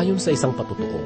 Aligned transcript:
Ayon 0.00 0.16
sa 0.16 0.32
isang 0.32 0.56
patutuo, 0.56 0.96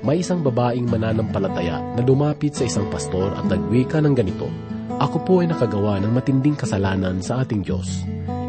may 0.00 0.24
isang 0.24 0.40
babaeng 0.40 0.88
mananampalataya 0.88 1.76
na 1.92 2.00
lumapit 2.00 2.56
sa 2.56 2.64
isang 2.64 2.88
pastor 2.88 3.36
at 3.36 3.44
nagwika 3.44 4.00
ng 4.00 4.16
ganito, 4.16 4.48
Ako 4.96 5.28
po 5.28 5.44
ay 5.44 5.52
nakagawa 5.52 6.00
ng 6.00 6.08
matinding 6.08 6.56
kasalanan 6.56 7.20
sa 7.20 7.44
ating 7.44 7.60
Diyos. 7.60 8.00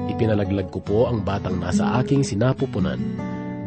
Ipinalaglag 0.08 0.72
ko 0.72 0.80
po 0.80 1.12
ang 1.12 1.28
batang 1.28 1.60
nasa 1.60 2.00
aking 2.00 2.24
sinapupunan. 2.24 3.04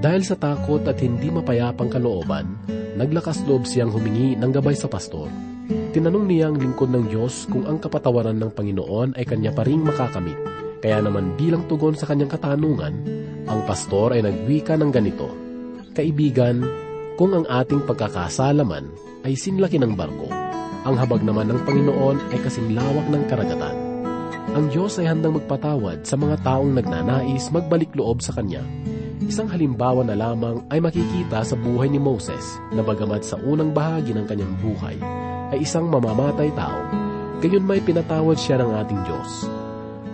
Dahil 0.00 0.24
sa 0.24 0.32
takot 0.40 0.80
at 0.88 0.96
hindi 1.04 1.28
mapayapang 1.28 1.92
kalooban, 1.92 2.56
naglakas 2.96 3.44
loob 3.44 3.68
siyang 3.68 3.92
humingi 3.92 4.32
ng 4.40 4.48
gabay 4.48 4.72
sa 4.72 4.88
pastor. 4.88 5.28
Tinanong 5.92 6.24
niya 6.24 6.48
ang 6.48 6.56
lingkod 6.56 6.88
ng 6.88 7.12
Diyos 7.12 7.52
kung 7.52 7.68
ang 7.68 7.76
kapatawaran 7.84 8.40
ng 8.40 8.48
Panginoon 8.56 9.20
ay 9.20 9.28
kanya 9.28 9.52
pa 9.52 9.60
ring 9.60 9.84
makakamit. 9.84 10.40
Kaya 10.80 11.04
naman 11.04 11.36
bilang 11.36 11.68
tugon 11.68 12.00
sa 12.00 12.08
kanyang 12.08 12.32
katanungan, 12.32 12.94
ang 13.44 13.60
pastor 13.68 14.16
ay 14.16 14.24
nagwika 14.24 14.80
ng 14.80 14.88
ganito, 14.88 15.43
Kaibigan, 15.94 16.58
kung 17.14 17.30
ang 17.30 17.46
ating 17.46 17.86
pagkakasalaman 17.86 18.90
ay 19.22 19.38
sinlaki 19.38 19.78
ng 19.78 19.94
barko, 19.94 20.26
ang 20.82 20.98
habag 20.98 21.22
naman 21.22 21.46
ng 21.46 21.62
Panginoon 21.62 22.34
ay 22.34 22.42
kasing 22.42 22.74
lawak 22.74 23.06
ng 23.14 23.22
karagatan. 23.30 23.78
Ang 24.58 24.74
Diyos 24.74 24.98
ay 24.98 25.06
handang 25.06 25.38
magpatawad 25.38 26.02
sa 26.02 26.18
mga 26.18 26.42
taong 26.42 26.74
nagnanais 26.74 27.46
magbalik 27.54 27.94
loob 27.94 28.26
sa 28.26 28.34
Kanya. 28.34 28.66
Isang 29.22 29.46
halimbawa 29.46 30.02
na 30.02 30.18
lamang 30.18 30.66
ay 30.74 30.82
makikita 30.82 31.46
sa 31.46 31.54
buhay 31.54 31.86
ni 31.86 32.02
Moses 32.02 32.42
na 32.74 32.82
bagamat 32.82 33.22
sa 33.22 33.38
unang 33.38 33.70
bahagi 33.70 34.18
ng 34.18 34.26
kanyang 34.26 34.54
buhay 34.58 34.98
ay 35.54 35.62
isang 35.62 35.86
mamamatay 35.86 36.50
tao, 36.58 36.82
gayon 37.38 37.62
may 37.62 37.78
pinatawad 37.78 38.34
siya 38.34 38.58
ng 38.58 38.70
ating 38.82 39.00
Diyos. 39.06 39.46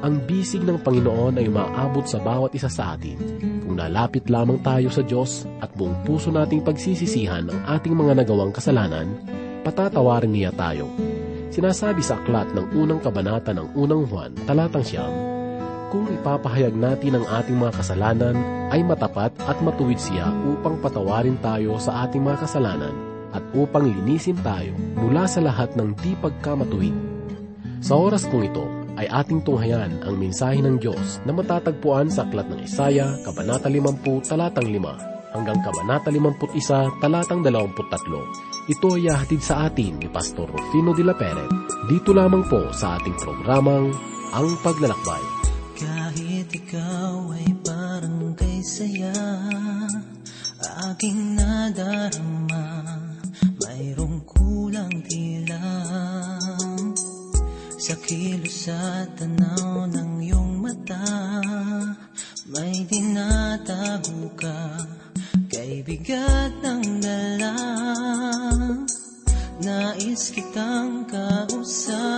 Ang 0.01 0.25
bisig 0.25 0.65
ng 0.65 0.81
Panginoon 0.81 1.37
ay 1.37 1.53
maabot 1.53 2.09
sa 2.09 2.17
bawat 2.17 2.57
isa 2.57 2.73
sa 2.73 2.97
atin 2.97 3.21
kung 3.69 3.77
nalapit 3.77 4.33
lamang 4.33 4.57
tayo 4.65 4.89
sa 4.89 5.05
Diyos 5.05 5.45
at 5.61 5.69
buong 5.77 6.09
puso 6.09 6.33
nating 6.33 6.65
pagsisisihan 6.65 7.45
ang 7.53 7.61
ating 7.69 7.93
mga 7.93 8.25
nagawang 8.25 8.49
kasalanan, 8.49 9.13
patatawarin 9.61 10.33
niya 10.33 10.57
tayo. 10.57 10.89
Sinasabi 11.53 12.01
sa 12.01 12.17
aklat 12.17 12.49
ng 12.57 12.73
unang 12.81 13.05
kabanata 13.05 13.53
ng 13.53 13.77
unang 13.77 14.09
Juan, 14.09 14.33
talatang 14.49 14.89
siyam, 14.89 15.13
kung 15.93 16.09
ipapahayag 16.09 16.73
natin 16.73 17.21
ang 17.21 17.27
ating 17.29 17.61
mga 17.61 17.77
kasalanan, 17.85 18.37
ay 18.73 18.81
matapat 18.81 19.37
at 19.45 19.61
matuwid 19.61 20.01
siya 20.01 20.33
upang 20.49 20.81
patawarin 20.81 21.37
tayo 21.45 21.77
sa 21.77 22.09
ating 22.09 22.25
mga 22.25 22.49
kasalanan 22.49 22.95
at 23.37 23.45
upang 23.53 23.85
linisin 23.85 24.39
tayo 24.41 24.73
mula 24.97 25.29
sa 25.29 25.45
lahat 25.45 25.77
ng 25.77 25.93
di 26.01 26.17
pagkamatuwid. 26.17 26.97
Sa 27.85 28.01
oras 28.01 28.25
kong 28.25 28.49
ito, 28.49 28.80
ay 28.99 29.07
ating 29.07 29.45
tunghayan 29.47 30.03
ang 30.03 30.17
mensahe 30.19 30.59
ng 30.59 30.81
Diyos 30.81 31.23
na 31.23 31.35
matatagpuan 31.37 32.11
sa 32.11 32.27
aklat 32.27 32.49
ng 32.51 32.65
Isaya, 32.65 33.15
Kabanata 33.23 33.71
50, 33.71 34.27
talatang 34.27 34.67
5, 34.67 35.35
hanggang 35.35 35.59
Kabanata 35.63 36.11
51, 36.11 37.03
talatang 37.03 37.41
23. 37.45 38.71
Ito 38.71 38.89
ay 38.95 39.11
hatid 39.11 39.43
sa 39.43 39.67
atin 39.67 39.99
ni 39.99 40.09
Pastor 40.11 40.47
Rufino 40.47 40.95
de 40.95 41.03
la 41.03 41.15
Peret, 41.19 41.51
dito 41.91 42.15
lamang 42.15 42.47
po 42.47 42.71
sa 42.71 42.99
ating 42.99 43.19
programang 43.19 43.91
Ang 44.31 44.49
Paglalakbay. 44.63 45.25
Kahit 45.81 46.49
ikaw 46.55 47.35
ay 47.35 47.51
parang 47.67 48.37
kay 48.37 48.61
saya, 48.63 49.17
aking 50.93 51.35
nadarama, 51.35 53.10
Sa 57.91 57.99
kilos 58.07 58.71
at 58.71 59.19
tanaw 59.19 59.83
ng 59.91 60.23
iyong 60.23 60.63
mata, 60.63 61.43
may 62.47 62.87
dinatago 62.87 64.31
ka, 64.39 64.79
kay 65.51 65.83
bigat 65.83 66.55
ng 66.63 67.03
dala. 67.03 67.51
Nais 69.59 70.31
kitang 70.31 71.03
kausapin, 71.11 72.15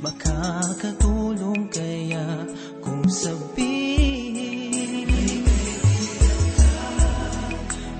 makakatulong 0.00 1.68
kaya 1.68 2.48
kung 2.80 3.04
sabihin. 3.04 3.52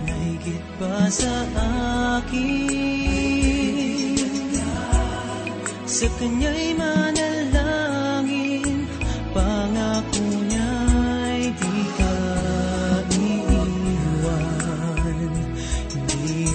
Nahigit 0.09 0.65
pa 0.81 1.13
sa 1.13 1.45
akin, 2.25 2.88
sa 5.99 6.07
kanya'y 6.15 6.79
manalangin, 6.79 8.07
pangako 9.35 10.23
niya'y 10.47 11.51
di 11.59 11.75
ka 11.99 12.15
iiwan, 13.19 14.47
hindi 15.91 16.47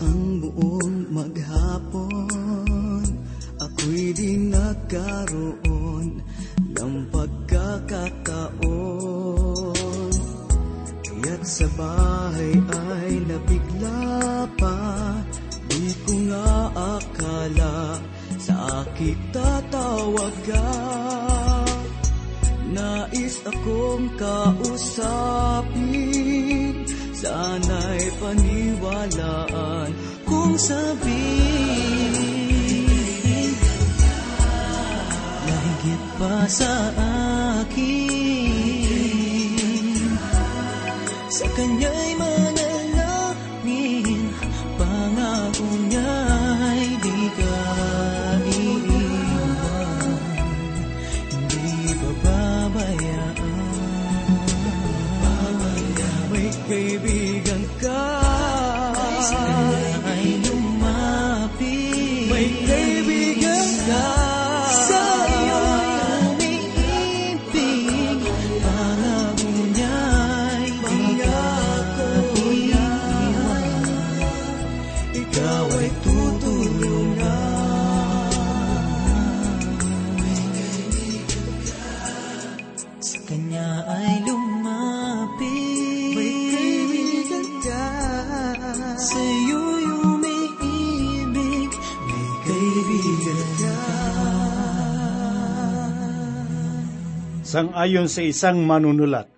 ang 0.00 0.40
buong 0.40 1.12
maghapon, 1.12 3.04
ako'y 3.60 4.16
di 4.16 4.48
sa 11.56 11.64
bahay 11.72 12.52
ay 12.52 13.16
nabigla 13.24 14.44
pa. 14.60 14.76
Di 15.72 15.88
ko 16.04 16.12
nga 16.28 16.68
akala 16.76 17.96
sa 18.36 18.84
akin 18.84 19.16
tatawag 19.32 20.36
ka 20.44 20.68
Nais 22.76 23.40
akong 23.48 24.12
kausapin. 24.20 25.64
Sana'y 27.16 28.04
paniwalaan 28.20 29.96
kung 30.28 30.60
sabihin. 30.60 32.12
Lahigit 35.48 36.04
pa 36.20 36.44
sa 36.52 36.92
akin 36.92 37.15
Sang-ayon 97.86 98.10
sa 98.10 98.26
isang 98.26 98.66
manunulat, 98.66 99.30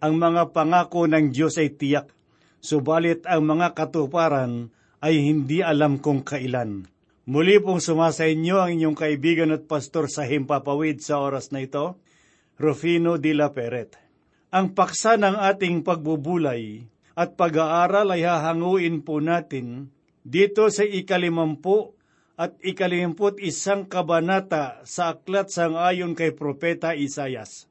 ang 0.00 0.16
mga 0.16 0.56
pangako 0.56 1.04
ng 1.04 1.36
Diyos 1.36 1.60
ay 1.60 1.76
tiyak, 1.76 2.08
subalit 2.56 3.28
ang 3.28 3.44
mga 3.44 3.76
katuparan 3.76 4.72
ay 5.04 5.20
hindi 5.20 5.60
alam 5.60 6.00
kung 6.00 6.24
kailan. 6.24 6.88
Muli 7.28 7.60
pong 7.60 7.84
sumasa 7.84 8.24
inyo 8.24 8.56
ang 8.56 8.72
inyong 8.72 8.96
kaibigan 8.96 9.52
at 9.52 9.68
pastor 9.68 10.08
sa 10.08 10.24
Himpapawid 10.24 11.04
sa 11.04 11.20
oras 11.20 11.52
na 11.52 11.60
ito, 11.60 12.00
Rufino 12.56 13.20
de 13.20 13.36
la 13.36 13.52
Peret. 13.52 14.00
Ang 14.48 14.72
paksa 14.72 15.20
ng 15.20 15.36
ating 15.36 15.84
pagbubulay 15.84 16.80
at 17.12 17.36
pag-aaral 17.36 18.16
ay 18.16 18.24
hahanguin 18.24 19.04
po 19.04 19.20
natin 19.20 19.92
dito 20.24 20.72
sa 20.72 20.88
ikalimampu 20.88 21.92
at 22.40 22.56
ikalimput 22.64 23.44
isang 23.44 23.84
kabanata 23.84 24.80
sa 24.88 25.12
aklat 25.12 25.52
sang 25.52 25.76
ayon 25.76 26.16
kay 26.16 26.32
Propeta 26.32 26.96
Isayas. 26.96 27.68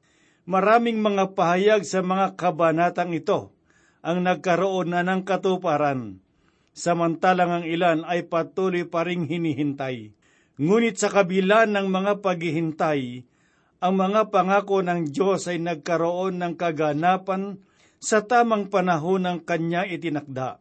Maraming 0.49 0.97
mga 0.97 1.37
pahayag 1.37 1.85
sa 1.85 2.01
mga 2.01 2.33
kabanatang 2.33 3.13
ito 3.13 3.53
ang 4.01 4.25
nagkaroon 4.25 4.89
na 4.89 5.05
ng 5.05 5.21
katuparan, 5.21 6.25
samantalang 6.73 7.61
ang 7.61 7.65
ilan 7.69 8.01
ay 8.01 8.25
patuloy 8.25 8.81
pa 8.81 9.05
ring 9.05 9.29
hinihintay. 9.29 10.09
Ngunit 10.57 10.97
sa 10.97 11.13
kabila 11.13 11.69
ng 11.69 11.93
mga 11.93 12.25
paghihintay, 12.25 13.29
ang 13.77 13.93
mga 13.93 14.33
pangako 14.33 14.81
ng 14.81 15.13
Diyos 15.13 15.45
ay 15.45 15.61
nagkaroon 15.61 16.41
ng 16.41 16.57
kaganapan 16.57 17.61
sa 18.01 18.25
tamang 18.25 18.73
panahon 18.73 19.29
ng 19.29 19.45
Kanya 19.45 19.85
itinakda. 19.85 20.57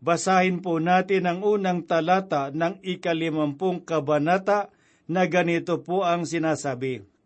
Basahin 0.00 0.64
po 0.64 0.80
natin 0.80 1.28
ang 1.28 1.44
unang 1.44 1.84
talata 1.84 2.48
ng 2.48 2.80
ikalimampung 2.80 3.84
kabanata 3.84 4.72
na 5.04 5.28
ganito 5.28 5.84
po 5.84 6.08
ang 6.08 6.24
sinasabi. 6.24 7.17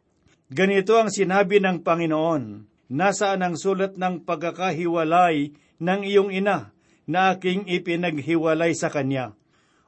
Ganito 0.52 1.00
ang 1.00 1.08
sinabi 1.08 1.64
ng 1.64 1.80
Panginoon, 1.80 2.68
Nasaan 2.92 3.40
ang 3.40 3.56
sulat 3.56 3.96
ng 3.96 4.20
pagkakahiwalay 4.28 5.56
ng 5.80 6.00
iyong 6.04 6.28
ina 6.28 6.76
na 7.08 7.32
aking 7.32 7.64
ipinaghiwalay 7.64 8.76
sa 8.76 8.92
kanya? 8.92 9.32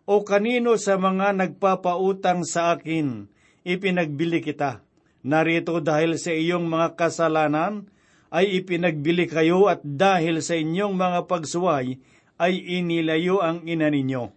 O 0.09 0.25
kanino 0.25 0.81
sa 0.81 0.97
mga 0.97 1.37
nagpapautang 1.37 2.49
sa 2.49 2.73
akin, 2.73 3.29
ipinagbili 3.61 4.41
kita? 4.41 4.81
Narito 5.21 5.85
dahil 5.85 6.17
sa 6.17 6.33
iyong 6.33 6.65
mga 6.65 6.97
kasalanan, 6.97 7.85
ay 8.33 8.65
ipinagbili 8.65 9.29
kayo 9.29 9.69
at 9.69 9.85
dahil 9.85 10.41
sa 10.41 10.57
inyong 10.57 10.97
mga 10.97 11.29
pagsuway, 11.29 12.01
ay 12.41 12.81
inilayo 12.81 13.45
ang 13.45 13.69
ina 13.69 13.93
ninyo. 13.93 14.33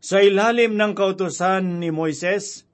Sa 0.00 0.24
ilalim 0.24 0.72
ng 0.72 0.96
kautusan 0.96 1.84
ni 1.84 1.92
Moises, 1.92 2.65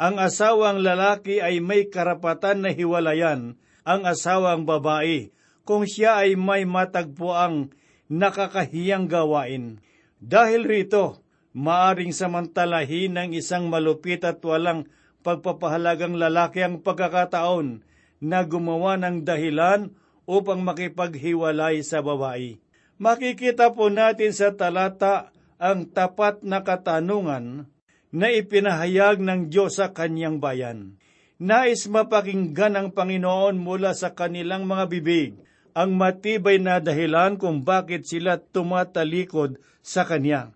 ang 0.00 0.16
asawang 0.16 0.80
lalaki 0.80 1.44
ay 1.44 1.60
may 1.60 1.92
karapatan 1.92 2.64
na 2.64 2.72
hiwalayan 2.72 3.60
ang 3.84 4.08
asawang 4.08 4.64
babae 4.64 5.28
kung 5.68 5.84
siya 5.84 6.24
ay 6.24 6.40
may 6.40 6.64
matagpuang 6.64 7.68
nakakahiyang 8.08 9.12
gawain. 9.12 9.84
Dahil 10.16 10.64
rito, 10.64 11.20
maaring 11.52 12.16
samantalahin 12.16 13.12
ng 13.12 13.36
isang 13.36 13.68
malupit 13.68 14.24
at 14.24 14.40
walang 14.40 14.88
pagpapahalagang 15.20 16.16
lalaki 16.16 16.64
ang 16.64 16.80
pagkakataon 16.80 17.84
na 18.24 18.40
gumawa 18.48 18.96
ng 18.96 19.20
dahilan 19.20 19.92
upang 20.24 20.64
makipaghiwalay 20.64 21.84
sa 21.84 22.00
babae. 22.00 22.56
Makikita 22.96 23.76
po 23.76 23.92
natin 23.92 24.32
sa 24.32 24.56
talata 24.56 25.28
ang 25.60 25.84
tapat 25.92 26.40
na 26.40 26.64
katanungan 26.64 27.68
na 28.10 28.30
ipinahayag 28.30 29.22
ng 29.22 29.50
Diyos 29.50 29.78
sa 29.78 29.94
kanyang 29.94 30.42
bayan. 30.42 30.98
Nais 31.40 31.88
mapakinggan 31.88 32.76
ng 32.76 32.88
Panginoon 32.92 33.56
mula 33.56 33.96
sa 33.96 34.12
kanilang 34.12 34.68
mga 34.68 34.84
bibig 34.92 35.32
ang 35.72 35.96
matibay 35.96 36.60
na 36.60 36.82
dahilan 36.82 37.40
kung 37.40 37.64
bakit 37.64 38.04
sila 38.04 38.36
tumatalikod 38.36 39.56
sa 39.80 40.04
Kanya. 40.04 40.52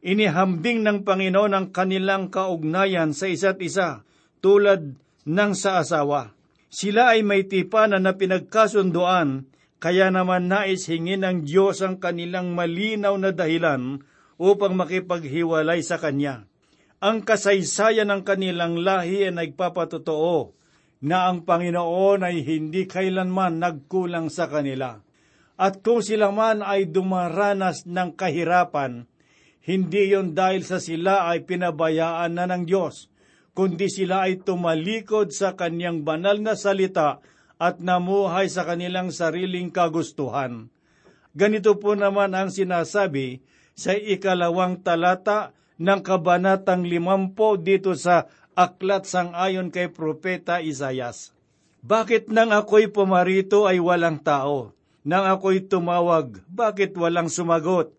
Inihambing 0.00 0.80
ng 0.80 1.04
Panginoon 1.04 1.52
ang 1.52 1.66
kanilang 1.74 2.32
kaugnayan 2.32 3.12
sa 3.12 3.28
isa't 3.28 3.60
isa 3.60 4.06
tulad 4.40 4.96
ng 5.26 5.52
sa 5.52 5.82
asawa. 5.82 6.32
Sila 6.72 7.12
ay 7.12 7.20
may 7.20 7.44
tipanan 7.44 8.08
na 8.08 8.16
pinagkasunduan, 8.16 9.44
kaya 9.76 10.08
naman 10.08 10.48
nais 10.48 10.88
hingin 10.88 11.20
ng 11.20 11.44
Diyos 11.44 11.84
ang 11.84 12.00
kanilang 12.00 12.56
malinaw 12.56 13.12
na 13.20 13.34
dahilan 13.34 14.00
upang 14.40 14.72
makipaghiwalay 14.72 15.84
sa 15.84 16.00
Kanya 16.00 16.48
ang 17.04 17.20
kasaysayan 17.20 18.08
ng 18.08 18.24
kanilang 18.24 18.80
lahi 18.80 19.28
ay 19.28 19.36
nagpapatotoo 19.36 20.56
na 21.04 21.28
ang 21.28 21.44
Panginoon 21.44 22.24
ay 22.24 22.40
hindi 22.40 22.88
kailanman 22.88 23.60
nagkulang 23.60 24.32
sa 24.32 24.48
kanila. 24.48 25.04
At 25.60 25.84
kung 25.84 26.00
sila 26.00 26.32
man 26.32 26.64
ay 26.64 26.88
dumaranas 26.88 27.84
ng 27.84 28.16
kahirapan, 28.16 29.04
hindi 29.68 30.16
yon 30.16 30.32
dahil 30.32 30.64
sa 30.64 30.80
sila 30.80 31.28
ay 31.28 31.44
pinabayaan 31.44 32.32
na 32.32 32.48
ng 32.48 32.64
Diyos, 32.64 33.12
kundi 33.52 33.92
sila 33.92 34.24
ay 34.24 34.40
tumalikod 34.40 35.28
sa 35.28 35.52
kanyang 35.52 36.08
banal 36.08 36.40
na 36.40 36.56
salita 36.56 37.20
at 37.60 37.84
namuhay 37.84 38.48
sa 38.48 38.64
kanilang 38.64 39.12
sariling 39.12 39.68
kagustuhan. 39.68 40.72
Ganito 41.36 41.76
po 41.76 41.92
naman 41.92 42.32
ang 42.32 42.48
sinasabi 42.48 43.44
sa 43.76 43.92
ikalawang 43.92 44.80
talata 44.80 45.52
ng 45.78 46.00
kabanatang 46.04 46.86
limampo 46.86 47.58
dito 47.58 47.94
sa 47.98 48.30
aklat 48.54 49.06
sang 49.10 49.34
ayon 49.34 49.74
kay 49.74 49.90
Propeta 49.90 50.62
Isayas. 50.62 51.34
Bakit 51.84 52.32
nang 52.32 52.54
ako'y 52.54 52.88
pumarito 52.88 53.68
ay 53.68 53.82
walang 53.82 54.22
tao? 54.22 54.72
Nang 55.04 55.28
ako'y 55.28 55.68
tumawag, 55.68 56.40
bakit 56.48 56.96
walang 56.96 57.28
sumagot? 57.28 57.92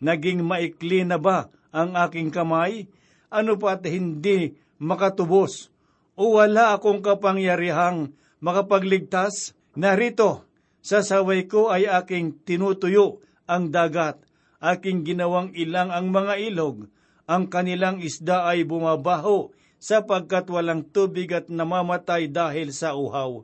Naging 0.00 0.40
maikli 0.40 1.04
na 1.04 1.20
ba 1.20 1.52
ang 1.68 1.92
aking 1.92 2.32
kamay? 2.32 2.88
Ano 3.28 3.60
pa't 3.60 3.84
hindi 3.84 4.56
makatubos? 4.80 5.68
O 6.16 6.40
wala 6.40 6.72
akong 6.72 7.04
kapangyarihang 7.04 8.16
makapagligtas? 8.40 9.52
Narito, 9.76 10.48
sa 10.80 11.04
saway 11.04 11.44
ko 11.44 11.68
ay 11.68 11.84
aking 11.84 12.40
tinutuyo 12.48 13.20
ang 13.44 13.68
dagat, 13.68 14.16
aking 14.64 15.04
ginawang 15.04 15.52
ilang 15.52 15.92
ang 15.92 16.08
mga 16.08 16.40
ilog, 16.48 16.88
ang 17.26 17.50
kanilang 17.50 17.98
isda 17.98 18.46
ay 18.46 18.62
bumabaho 18.62 19.50
sapagkat 19.76 20.46
walang 20.48 20.86
tubig 20.86 21.30
at 21.34 21.50
namamatay 21.50 22.30
dahil 22.30 22.70
sa 22.72 22.94
uhaw. 22.94 23.42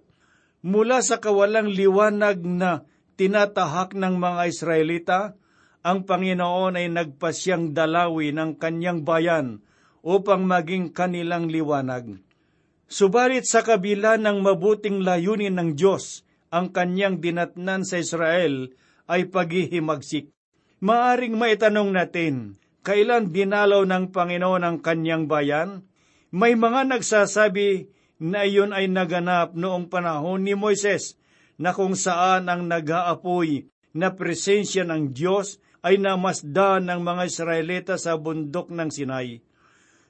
Mula 0.63 1.03
sa 1.03 1.19
kawalang 1.19 1.69
liwanag 1.69 2.41
na 2.47 2.87
tinatahak 3.19 3.99
ng 3.99 4.15
mga 4.17 4.43
Israelita, 4.47 5.21
ang 5.83 6.07
Panginoon 6.07 6.79
ay 6.79 6.87
nagpasyang 6.95 7.75
dalawi 7.75 8.31
ng 8.31 8.55
kanyang 8.55 9.03
bayan 9.03 9.59
upang 10.07 10.47
maging 10.47 10.95
kanilang 10.95 11.51
liwanag. 11.51 12.23
Subalit 12.87 13.51
sa 13.51 13.67
kabila 13.67 14.15
ng 14.15 14.47
mabuting 14.47 15.03
layunin 15.03 15.59
ng 15.59 15.75
Diyos, 15.75 16.23
ang 16.55 16.71
kanyang 16.71 17.19
dinatnan 17.19 17.83
sa 17.83 17.99
Israel 17.99 18.71
ay 19.11 19.27
paghihimagsik. 19.27 20.31
Maaring 20.83 21.35
maitanong 21.35 21.91
natin, 21.91 22.62
kailan 22.83 23.31
dinalaw 23.31 23.87
ng 23.87 24.11
Panginoon 24.11 24.63
ang 24.67 24.79
kanyang 24.83 25.31
bayan? 25.31 25.87
May 26.35 26.59
mga 26.59 26.91
nagsasabi 26.91 27.91
na 28.23 28.47
iyon 28.47 28.71
ay 28.71 28.87
naganap 28.91 29.55
noong 29.59 29.91
panahon 29.91 30.47
ni 30.47 30.55
Moises 30.55 31.19
na 31.59 31.75
kung 31.75 31.95
saan 31.95 32.51
ang 32.51 32.67
nag-aapoy 32.67 33.71
na 33.95 34.15
presensya 34.15 34.83
ng 34.87 35.15
Diyos 35.15 35.63
ay 35.83 35.99
namasdan 35.99 36.87
ng 36.87 37.01
mga 37.03 37.23
Israelita 37.27 37.95
sa 37.99 38.15
bundok 38.15 38.71
ng 38.71 38.89
Sinai. 38.89 39.43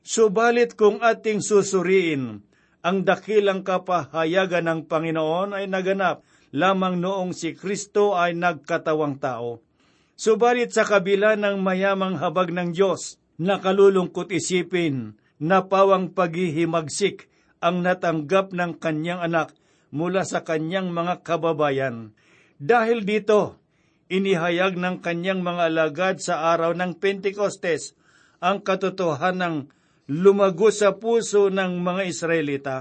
Subalit 0.04 0.76
kung 0.76 1.00
ating 1.00 1.40
susuriin, 1.40 2.44
ang 2.82 3.06
dakilang 3.06 3.62
kapahayagan 3.62 4.66
ng 4.66 4.80
Panginoon 4.90 5.54
ay 5.54 5.70
naganap 5.70 6.26
lamang 6.52 7.00
noong 7.00 7.32
si 7.32 7.56
Kristo 7.56 8.12
ay 8.12 8.36
nagkatawang 8.36 9.16
tao. 9.22 9.62
Subalit 10.22 10.70
sa 10.70 10.86
kabila 10.86 11.34
ng 11.34 11.58
mayamang 11.58 12.14
habag 12.22 12.54
ng 12.54 12.70
Diyos, 12.70 13.18
nakalulungkot 13.42 14.30
isipin 14.30 15.18
na 15.42 15.66
pawang 15.66 16.14
paghihimagsik 16.14 17.26
ang 17.58 17.82
natanggap 17.82 18.54
ng 18.54 18.78
kanyang 18.78 19.18
anak 19.18 19.50
mula 19.90 20.22
sa 20.22 20.46
kanyang 20.46 20.94
mga 20.94 21.26
kababayan. 21.26 22.14
Dahil 22.54 23.02
dito, 23.02 23.58
inihayag 24.14 24.78
ng 24.78 25.02
kanyang 25.02 25.42
mga 25.42 25.74
alagad 25.74 26.22
sa 26.22 26.54
araw 26.54 26.70
ng 26.70 27.02
Pentecostes 27.02 27.98
ang 28.38 28.62
katotohanang 28.62 29.74
lumago 30.06 30.70
sa 30.70 31.02
puso 31.02 31.50
ng 31.50 31.82
mga 31.82 32.02
Israelita. 32.06 32.76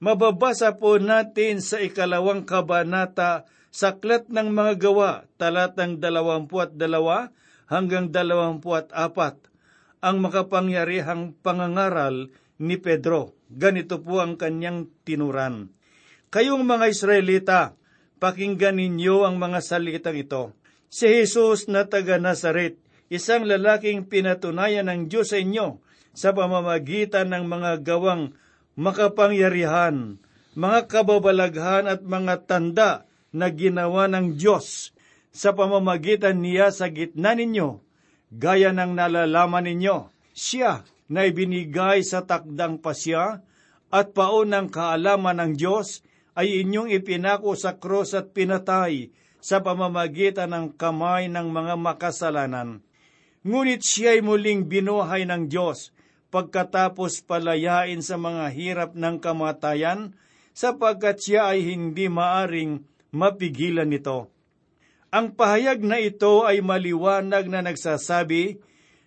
Mababasa 0.00 0.80
po 0.80 0.96
natin 0.96 1.60
sa 1.60 1.84
ikalawang 1.84 2.48
kabanata 2.48 3.44
Saklat 3.68 4.32
ng 4.32 4.48
mga 4.48 4.80
gawa, 4.80 5.28
talatang 5.36 6.00
dalawampu 6.00 6.64
at 6.64 6.72
dalawa 6.74 7.28
hanggang 7.68 8.08
dalawampu 8.08 8.72
at 8.72 8.88
apat, 8.96 9.36
ang 10.00 10.24
makapangyarihang 10.24 11.36
pangangaral 11.44 12.32
ni 12.56 12.80
Pedro. 12.80 13.36
Ganito 13.48 14.00
po 14.00 14.24
ang 14.24 14.40
kanyang 14.40 14.88
tinuran. 15.04 15.72
Kayong 16.28 16.64
mga 16.64 16.86
Israelita, 16.92 17.60
pakinggan 18.20 18.76
ninyo 18.76 19.24
ang 19.24 19.40
mga 19.40 19.64
salitang 19.64 20.16
ito. 20.16 20.52
Si 20.88 21.08
Jesus 21.08 21.68
na 21.68 21.84
taga 21.88 22.16
Nazaret, 22.16 22.76
isang 23.08 23.44
lalaking 23.44 24.08
pinatunayan 24.08 24.88
ng 24.88 25.08
Diyos 25.08 25.32
sa 25.32 25.40
inyo 25.40 25.80
sa 26.12 26.32
pamamagitan 26.36 27.32
ng 27.32 27.44
mga 27.48 27.84
gawang 27.84 28.36
makapangyarihan, 28.76 30.20
mga 30.56 30.80
kababalaghan 30.88 31.84
at 31.88 32.00
mga 32.04 32.34
tanda 32.48 33.07
na 33.34 33.52
ginawa 33.52 34.08
ng 34.08 34.36
Diyos 34.36 34.96
sa 35.28 35.52
pamamagitan 35.52 36.40
niya 36.40 36.72
sa 36.72 36.88
gitna 36.88 37.36
ninyo, 37.36 37.78
gaya 38.32 38.72
ng 38.72 38.96
nalalaman 38.96 39.68
ninyo, 39.68 40.10
siya 40.32 40.84
na 41.08 41.24
ibinigay 41.28 42.04
sa 42.04 42.24
takdang 42.24 42.80
pasya 42.80 43.40
at 43.88 44.12
paunang 44.12 44.68
kaalaman 44.68 45.40
ng 45.40 45.52
Diyos 45.56 46.04
ay 46.38 46.62
inyong 46.62 46.92
ipinako 46.92 47.56
sa 47.58 47.80
krus 47.80 48.14
at 48.14 48.30
pinatay 48.36 49.10
sa 49.38 49.64
pamamagitan 49.64 50.52
ng 50.52 50.66
kamay 50.76 51.26
ng 51.26 51.48
mga 51.48 51.74
makasalanan. 51.78 52.84
Ngunit 53.46 53.80
siya 53.80 54.18
ay 54.18 54.20
muling 54.20 54.66
binuhay 54.66 55.24
ng 55.24 55.48
Diyos 55.48 55.94
pagkatapos 56.28 57.24
palayain 57.24 58.04
sa 58.04 58.20
mga 58.20 58.52
hirap 58.52 58.90
ng 58.92 59.16
kamatayan 59.22 60.12
sapagkat 60.52 61.22
siya 61.22 61.54
ay 61.54 61.64
hindi 61.64 62.10
maaring 62.12 62.84
mapigilan 63.14 63.88
nito. 63.88 64.32
Ang 65.08 65.32
pahayag 65.32 65.80
na 65.80 65.96
ito 65.96 66.44
ay 66.44 66.60
maliwanag 66.60 67.48
na 67.48 67.64
nagsasabi 67.64 68.60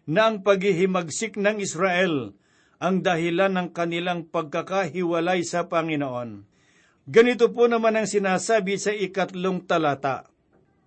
na 0.10 0.34
ang 0.34 0.42
paghihimagsik 0.42 1.38
ng 1.38 1.62
Israel 1.62 2.34
ang 2.82 3.06
dahilan 3.06 3.54
ng 3.54 3.68
kanilang 3.78 4.26
pagkakahiwalay 4.26 5.46
sa 5.46 5.70
Panginoon. 5.70 6.50
Ganito 7.06 7.54
po 7.54 7.70
naman 7.70 7.94
ang 7.94 8.10
sinasabi 8.10 8.82
sa 8.82 8.90
ikatlong 8.90 9.62
talata. 9.70 10.26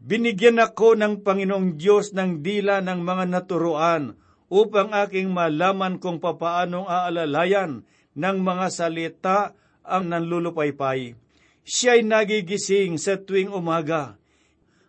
Binigyan 0.03 0.59
ako 0.59 0.99
ng 0.99 1.23
Panginoong 1.23 1.79
Diyos 1.79 2.11
ng 2.11 2.43
dila 2.43 2.83
ng 2.83 2.99
mga 2.99 3.25
naturuan 3.31 4.19
upang 4.51 4.91
aking 4.91 5.31
malaman 5.31 6.03
kung 6.03 6.19
papaanong 6.19 6.91
aalalayan 6.91 7.87
ng 8.19 8.37
mga 8.43 8.67
salita 8.75 9.39
ang 9.87 10.11
nanlulupaypay. 10.11 11.24
Siya'y 11.65 12.05
nagigising 12.05 13.01
sa 13.01 13.17
tuwing 13.17 13.49
umaga. 13.49 14.21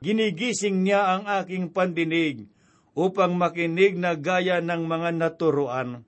Ginigising 0.03 0.83
niya 0.83 1.15
ang 1.15 1.23
aking 1.25 1.71
pandinig 1.71 2.51
upang 2.91 3.35
makinig 3.35 3.95
na 3.95 4.15
gaya 4.15 4.59
ng 4.59 4.83
mga 4.83 5.09
naturuan. 5.15 6.03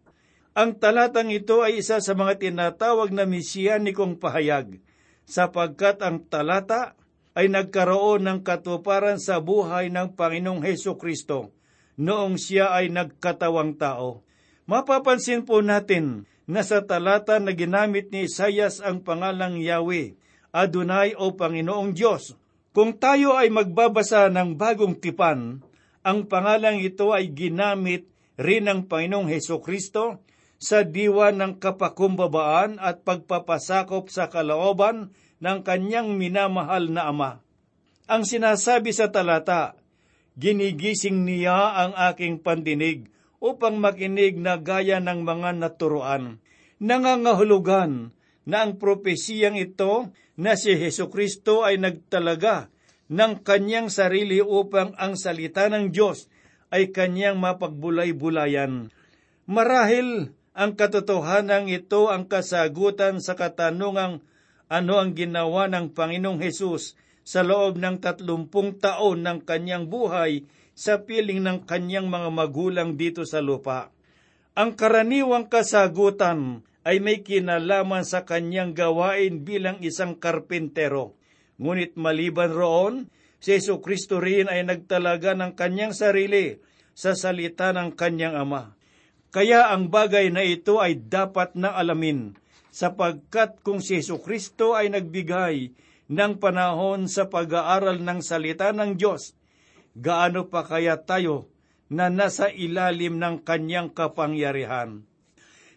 Ang 0.51 0.71
talatang 0.75 1.31
ito 1.31 1.63
ay 1.63 1.79
isa 1.79 2.03
sa 2.03 2.13
mga 2.13 2.43
tinatawag 2.43 3.15
na 3.15 3.23
misiyanikong 3.23 4.19
pahayag, 4.19 4.83
sapagkat 5.23 6.03
ang 6.03 6.23
talata 6.27 6.99
ay 7.37 7.47
nagkaroon 7.47 8.25
ng 8.25 8.39
katuparan 8.41 9.21
sa 9.21 9.37
buhay 9.37 9.93
ng 9.93 10.17
Panginoong 10.17 10.65
Heso 10.65 10.97
Kristo 10.97 11.53
noong 11.97 12.37
siya 12.37 12.73
ay 12.77 12.93
nagkatawang 12.93 13.75
tao. 13.75 14.21
Mapapansin 14.69 15.43
po 15.43 15.59
natin 15.65 16.29
na 16.45 16.61
sa 16.63 16.85
talata 16.85 17.41
na 17.41 17.51
ginamit 17.51 18.13
ni 18.13 18.29
Isayas 18.29 18.79
ang 18.79 19.03
pangalang 19.03 19.59
Yahweh, 19.59 20.15
Adonai 20.51 21.15
o 21.17 21.35
Panginoong 21.35 21.91
Diyos. 21.95 22.35
Kung 22.71 22.95
tayo 22.95 23.35
ay 23.35 23.49
magbabasa 23.49 24.29
ng 24.29 24.53
bagong 24.55 25.01
tipan, 25.01 25.65
ang 26.05 26.29
pangalang 26.29 26.77
ito 26.79 27.11
ay 27.11 27.33
ginamit 27.33 28.07
rin 28.37 28.69
ng 28.69 28.85
Panginoong 28.85 29.27
Heso 29.27 29.59
Kristo 29.59 30.21
sa 30.57 30.85
diwa 30.85 31.33
ng 31.33 31.57
kapakumbabaan 31.57 32.81
at 32.81 33.05
pagpapasakop 33.05 34.09
sa 34.09 34.29
kalooban 34.29 35.13
ng 35.41 35.57
kanyang 35.65 36.17
minamahal 36.17 36.89
na 36.89 37.09
ama. 37.09 37.31
Ang 38.09 38.23
sinasabi 38.25 38.93
sa 38.95 39.11
talata, 39.11 39.77
Ginigising 40.37 41.25
niya 41.25 41.73
ang 41.81 41.97
aking 41.97 42.45
pandinig 42.45 43.09
upang 43.41 43.81
makinig 43.81 44.37
na 44.37 44.61
gaya 44.61 45.01
ng 45.01 45.25
mga 45.25 45.57
naturuan. 45.57 46.37
Nangangahulugan 46.77 48.13
na 48.47 48.63
ang 48.63 48.79
propesiyang 48.79 49.59
ito 49.59 50.15
na 50.39 50.55
si 50.55 50.71
Heso 50.71 51.11
Kristo 51.11 51.67
ay 51.67 51.75
nagtalaga 51.75 52.71
ng 53.11 53.43
kanyang 53.43 53.91
sarili 53.91 54.39
upang 54.39 54.95
ang 54.95 55.19
salita 55.19 55.67
ng 55.67 55.91
Diyos 55.91 56.31
ay 56.71 56.95
kanyang 56.95 57.39
mapagbulay-bulayan. 57.43 58.91
Marahil 59.47 60.31
ang 60.55 60.71
katotohanan 60.79 61.67
ito 61.67 62.07
ang 62.07 62.25
kasagutan 62.27 63.19
sa 63.19 63.35
katanungang 63.35 64.23
ano 64.67 64.93
ang 64.99 65.15
ginawa 65.15 65.71
ng 65.71 65.95
Panginoong 65.95 66.43
Hesus 66.43 66.99
sa 67.27 67.43
loob 67.43 67.79
ng 67.79 67.99
tatlumpung 67.99 68.79
taon 68.79 69.23
ng 69.23 69.43
kanyang 69.43 69.87
buhay 69.87 70.47
sa 70.75 71.03
piling 71.03 71.43
ng 71.43 71.67
kanyang 71.67 72.07
mga 72.07 72.29
magulang 72.31 72.95
dito 72.95 73.23
sa 73.23 73.39
lupa. 73.43 73.91
Ang 74.55 74.75
karaniwang 74.75 75.47
kasagutan 75.47 76.63
ay 76.87 77.03
may 77.03 77.19
kinalaman 77.19 78.07
sa 78.07 78.23
kanyang 78.23 78.71
gawain 78.71 79.43
bilang 79.43 79.83
isang 79.83 80.15
karpintero. 80.15 81.19
Ngunit 81.59 81.99
maliban 81.99 82.55
roon, 82.55 83.11
si 83.43 83.59
Yesu 83.59 83.83
Kristo 83.83 84.23
rin 84.23 84.47
ay 84.47 84.63
nagtalaga 84.63 85.35
ng 85.35 85.51
kanyang 85.59 85.91
sarili 85.91 86.63
sa 86.95 87.11
salita 87.11 87.75
ng 87.75 87.91
kanyang 87.91 88.39
ama. 88.39 88.71
Kaya 89.35 89.75
ang 89.75 89.91
bagay 89.91 90.31
na 90.31 90.47
ito 90.47 90.79
ay 90.79 90.95
dapat 90.95 91.59
na 91.59 91.75
alamin, 91.75 92.39
sapagkat 92.71 93.59
kung 93.67 93.83
si 93.83 93.99
Yesu 93.99 94.23
Kristo 94.23 94.71
ay 94.71 94.87
nagbigay 94.87 95.75
ng 96.07 96.33
panahon 96.39 97.11
sa 97.11 97.27
pag-aaral 97.27 97.99
ng 97.99 98.23
salita 98.23 98.71
ng 98.71 98.95
Diyos, 98.95 99.35
gaano 99.91 100.47
pa 100.47 100.63
kaya 100.63 100.95
tayo 101.03 101.51
na 101.91 102.07
nasa 102.07 102.47
ilalim 102.47 103.19
ng 103.19 103.43
kanyang 103.43 103.91
kapangyarihan? 103.91 105.03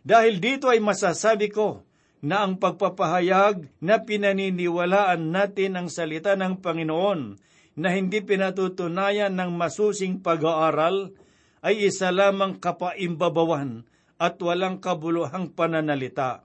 Dahil 0.01 0.41
dito 0.41 0.73
ay 0.73 0.81
masasabi 0.81 1.53
ko 1.53 1.85
na 2.21 2.45
ang 2.45 2.57
pagpapahayag 2.61 3.69
na 3.81 4.01
pinaniniwalaan 4.01 5.33
natin 5.33 5.77
ang 5.77 5.89
salita 5.89 6.37
ng 6.37 6.61
Panginoon 6.61 7.41
na 7.77 7.89
hindi 7.97 8.21
pinatutunayan 8.21 9.33
ng 9.33 9.57
masusing 9.57 10.21
pag-aaral 10.21 11.13
ay 11.61 11.89
isa 11.89 12.13
lamang 12.13 12.57
kapaimbabawan 12.61 13.85
at 14.21 14.37
walang 14.41 14.81
kabuluhang 14.81 15.53
pananalita. 15.53 16.45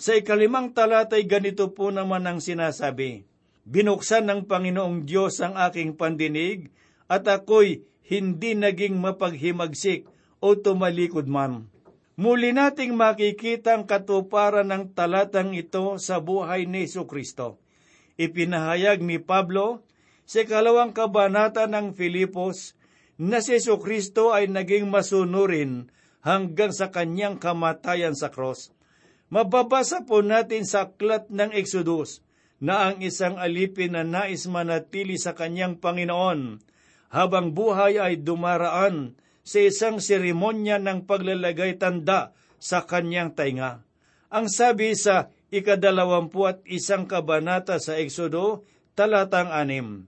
Sa 0.00 0.16
ikalimang 0.16 0.72
talatay 0.72 1.28
ganito 1.28 1.68
po 1.76 1.92
naman 1.92 2.24
ang 2.24 2.40
sinasabi, 2.40 3.28
Binuksan 3.68 4.24
ng 4.24 4.40
Panginoong 4.48 5.04
Diyos 5.04 5.36
ang 5.44 5.52
aking 5.60 6.00
pandinig 6.00 6.72
at 7.12 7.28
ako'y 7.28 7.84
hindi 8.08 8.56
naging 8.56 8.96
mapaghimagsik 8.96 10.08
o 10.40 10.56
tumalikod 10.56 11.28
man. 11.28 11.68
Muli 12.20 12.52
nating 12.52 13.00
makikita 13.00 13.80
ang 13.80 13.88
katuparan 13.88 14.68
ng 14.68 14.92
talatang 14.92 15.56
ito 15.56 15.96
sa 15.96 16.20
buhay 16.20 16.68
ni 16.68 16.84
Yesu 16.84 17.08
Kristo. 17.08 17.56
Ipinahayag 18.20 19.00
ni 19.00 19.16
Pablo 19.16 19.80
sa 20.28 20.44
kalawang 20.44 20.92
kabanata 20.92 21.64
ng 21.64 21.96
Filipos 21.96 22.76
na 23.16 23.40
si 23.40 23.56
Yesu 23.56 23.80
Kristo 23.80 24.36
ay 24.36 24.52
naging 24.52 24.92
masunurin 24.92 25.88
hanggang 26.20 26.76
sa 26.76 26.92
kanyang 26.92 27.40
kamatayan 27.40 28.12
sa 28.12 28.28
cross. 28.28 28.68
Mababasa 29.32 30.04
po 30.04 30.20
natin 30.20 30.68
sa 30.68 30.92
aklat 30.92 31.32
ng 31.32 31.56
Exodus 31.56 32.20
na 32.60 32.92
ang 32.92 33.00
isang 33.00 33.40
alipin 33.40 33.96
na 33.96 34.04
nais 34.04 34.44
manatili 34.44 35.16
sa 35.16 35.32
kanyang 35.32 35.80
Panginoon 35.80 36.60
habang 37.16 37.56
buhay 37.56 37.96
ay 37.96 38.20
dumaraan 38.20 39.16
sa 39.50 39.58
isang 39.58 39.98
seremonya 39.98 40.78
ng 40.78 41.10
paglalagay 41.10 41.74
tanda 41.74 42.30
sa 42.62 42.86
kanyang 42.86 43.34
tainga. 43.34 43.82
Ang 44.30 44.46
sabi 44.46 44.94
sa 44.94 45.34
ikadalawampu 45.50 46.46
at 46.46 46.62
isang 46.70 47.10
kabanata 47.10 47.82
sa 47.82 47.98
Exodo, 47.98 48.62
talatang 48.94 49.50
anim, 49.50 50.06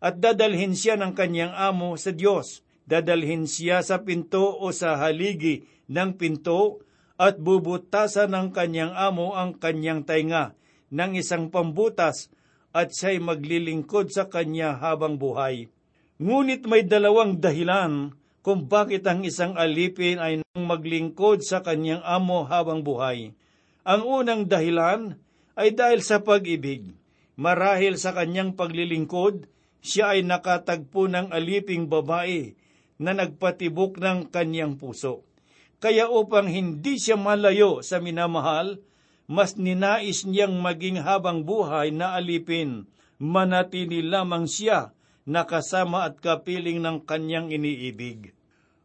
at 0.00 0.16
dadalhin 0.16 0.72
siya 0.72 0.96
ng 0.96 1.12
kanyang 1.12 1.52
amo 1.52 2.00
sa 2.00 2.16
Diyos. 2.16 2.64
Dadalhin 2.88 3.44
siya 3.44 3.84
sa 3.84 4.00
pinto 4.00 4.56
o 4.56 4.72
sa 4.72 4.96
haligi 4.96 5.68
ng 5.92 6.16
pinto 6.16 6.80
at 7.20 7.36
bubutasan 7.36 8.32
ng 8.32 8.48
kanyang 8.56 8.96
amo 8.96 9.36
ang 9.36 9.60
kanyang 9.60 10.08
tainga 10.08 10.56
ng 10.88 11.20
isang 11.20 11.52
pambutas 11.52 12.32
at 12.72 12.96
siya'y 12.96 13.20
maglilingkod 13.20 14.08
sa 14.08 14.32
kanya 14.32 14.80
habang 14.80 15.20
buhay. 15.20 15.68
Ngunit 16.16 16.64
may 16.64 16.88
dalawang 16.88 17.36
dahilan 17.36 18.16
kung 18.48 18.64
bakit 18.64 19.04
ang 19.04 19.28
isang 19.28 19.60
alipin 19.60 20.16
ay 20.16 20.40
nang 20.40 20.64
maglingkod 20.64 21.44
sa 21.44 21.60
kanyang 21.60 22.00
amo 22.00 22.48
habang 22.48 22.80
buhay. 22.80 23.36
Ang 23.84 24.02
unang 24.08 24.48
dahilan 24.48 25.20
ay 25.52 25.76
dahil 25.76 26.00
sa 26.00 26.24
pag-ibig. 26.24 26.96
Marahil 27.36 28.00
sa 28.00 28.16
kanyang 28.16 28.56
paglilingkod, 28.56 29.44
siya 29.84 30.16
ay 30.16 30.24
nakatagpo 30.24 31.12
ng 31.12 31.28
aliping 31.28 31.92
babae 31.92 32.56
na 32.96 33.12
nagpatibok 33.12 34.00
ng 34.00 34.32
kanyang 34.32 34.80
puso. 34.80 35.28
Kaya 35.76 36.08
upang 36.08 36.48
hindi 36.48 36.96
siya 36.96 37.20
malayo 37.20 37.84
sa 37.84 38.00
minamahal, 38.00 38.80
mas 39.28 39.60
ninais 39.60 40.24
niyang 40.24 40.56
maging 40.56 41.04
habang 41.04 41.44
buhay 41.44 41.92
na 41.92 42.16
alipin, 42.16 42.88
manatili 43.20 44.00
lamang 44.00 44.48
siya 44.48 44.96
nakasama 45.28 46.08
at 46.08 46.16
kapiling 46.24 46.80
ng 46.80 47.04
kanyang 47.04 47.52
iniibig. 47.52 48.37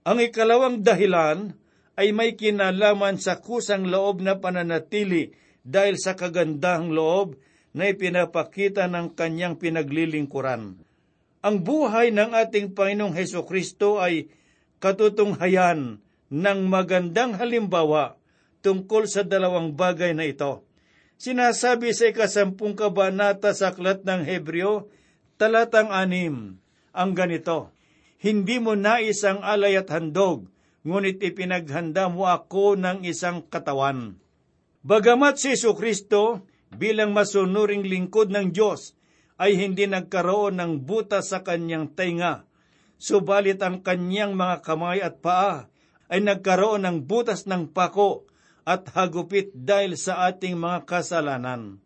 Ang 0.04 0.20
ikalawang 0.20 0.84
dahilan 0.84 1.56
ay 1.96 2.12
may 2.12 2.36
kinalaman 2.36 3.16
sa 3.16 3.40
kusang 3.40 3.88
loob 3.88 4.20
na 4.20 4.36
pananatili 4.36 5.32
dahil 5.64 5.96
sa 5.96 6.20
kagandahang 6.20 6.92
loob 6.92 7.40
na 7.72 7.88
ipinapakita 7.90 8.92
ng 8.92 9.16
kanyang 9.16 9.56
pinaglilingkuran. 9.56 10.76
Ang 11.44 11.56
buhay 11.60 12.12
ng 12.12 12.32
ating 12.36 12.72
Panginoong 12.72 13.16
Heso 13.16 13.44
Kristo 13.44 14.00
ay 14.00 14.32
katutunghayan 14.80 16.00
ng 16.32 16.60
magandang 16.68 17.36
halimbawa 17.36 18.16
tungkol 18.64 19.12
sa 19.12 19.28
dalawang 19.28 19.76
bagay 19.76 20.16
na 20.16 20.24
ito. 20.24 20.64
Sinasabi 21.20 21.92
sa 21.92 22.12
ikasampung 22.12 22.76
kabanata 22.76 23.52
sa 23.56 23.72
aklat 23.72 24.08
ng 24.08 24.24
Hebreo, 24.24 24.92
talatang 25.36 25.92
anim, 25.92 26.60
ang 26.96 27.12
ganito, 27.12 27.73
Hindi 28.24 28.56
mo 28.64 28.80
nais 28.80 29.20
ang 29.28 29.44
alay 29.44 29.76
at 29.76 29.92
handog, 29.92 30.48
ngunit 30.88 31.20
ipinaghanda 31.20 32.08
mo 32.08 32.24
ako 32.24 32.80
ng 32.80 33.04
isang 33.04 33.44
katawan. 33.52 34.16
Bagamat 34.80 35.44
si 35.44 35.52
Yesu 35.52 35.76
Kristo 35.76 36.48
bilang 36.72 37.12
masunuring 37.12 37.84
lingkod 37.84 38.32
ng 38.32 38.56
Diyos 38.56 38.96
ay 39.36 39.60
hindi 39.60 39.92
nagkaroon 39.92 40.56
ng 40.56 40.88
butas 40.88 41.36
sa 41.36 41.44
kanyang 41.44 41.92
tainga, 41.92 42.48
subalit 42.96 43.60
ang 43.60 43.84
kanyang 43.84 44.40
mga 44.40 44.64
kamay 44.64 45.04
at 45.04 45.20
paa 45.20 45.68
ay 46.08 46.24
nagkaroon 46.24 46.88
ng 46.88 46.98
butas 47.04 47.44
ng 47.44 47.76
pako 47.76 48.24
at 48.64 48.88
hagupit 48.96 49.52
dahil 49.52 50.00
sa 50.00 50.32
ating 50.32 50.56
mga 50.56 50.88
kasalanan. 50.88 51.84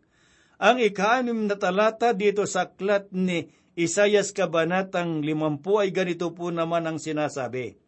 Ang 0.62 0.76
ikaanim 0.86 1.50
na 1.50 1.58
talata 1.58 2.14
dito 2.14 2.46
sa 2.46 2.70
aklat 2.70 3.10
ni 3.10 3.50
Isayas 3.78 4.34
Kabanatang 4.34 5.22
50 5.22 5.62
ay 5.86 5.94
ganito 5.94 6.34
po 6.34 6.50
naman 6.50 6.82
ang 6.82 6.98
sinasabi. 6.98 7.78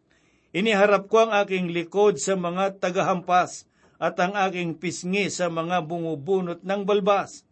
Iniharap 0.55 1.11
ko 1.11 1.27
ang 1.27 1.35
aking 1.43 1.75
likod 1.75 2.23
sa 2.23 2.39
mga 2.39 2.79
tagahampas 2.79 3.67
at 3.99 4.15
ang 4.23 4.39
aking 4.39 4.79
pisngi 4.79 5.27
sa 5.35 5.51
mga 5.51 5.83
bumubunot 5.83 6.63
ng 6.63 6.87
balbas. 6.87 7.43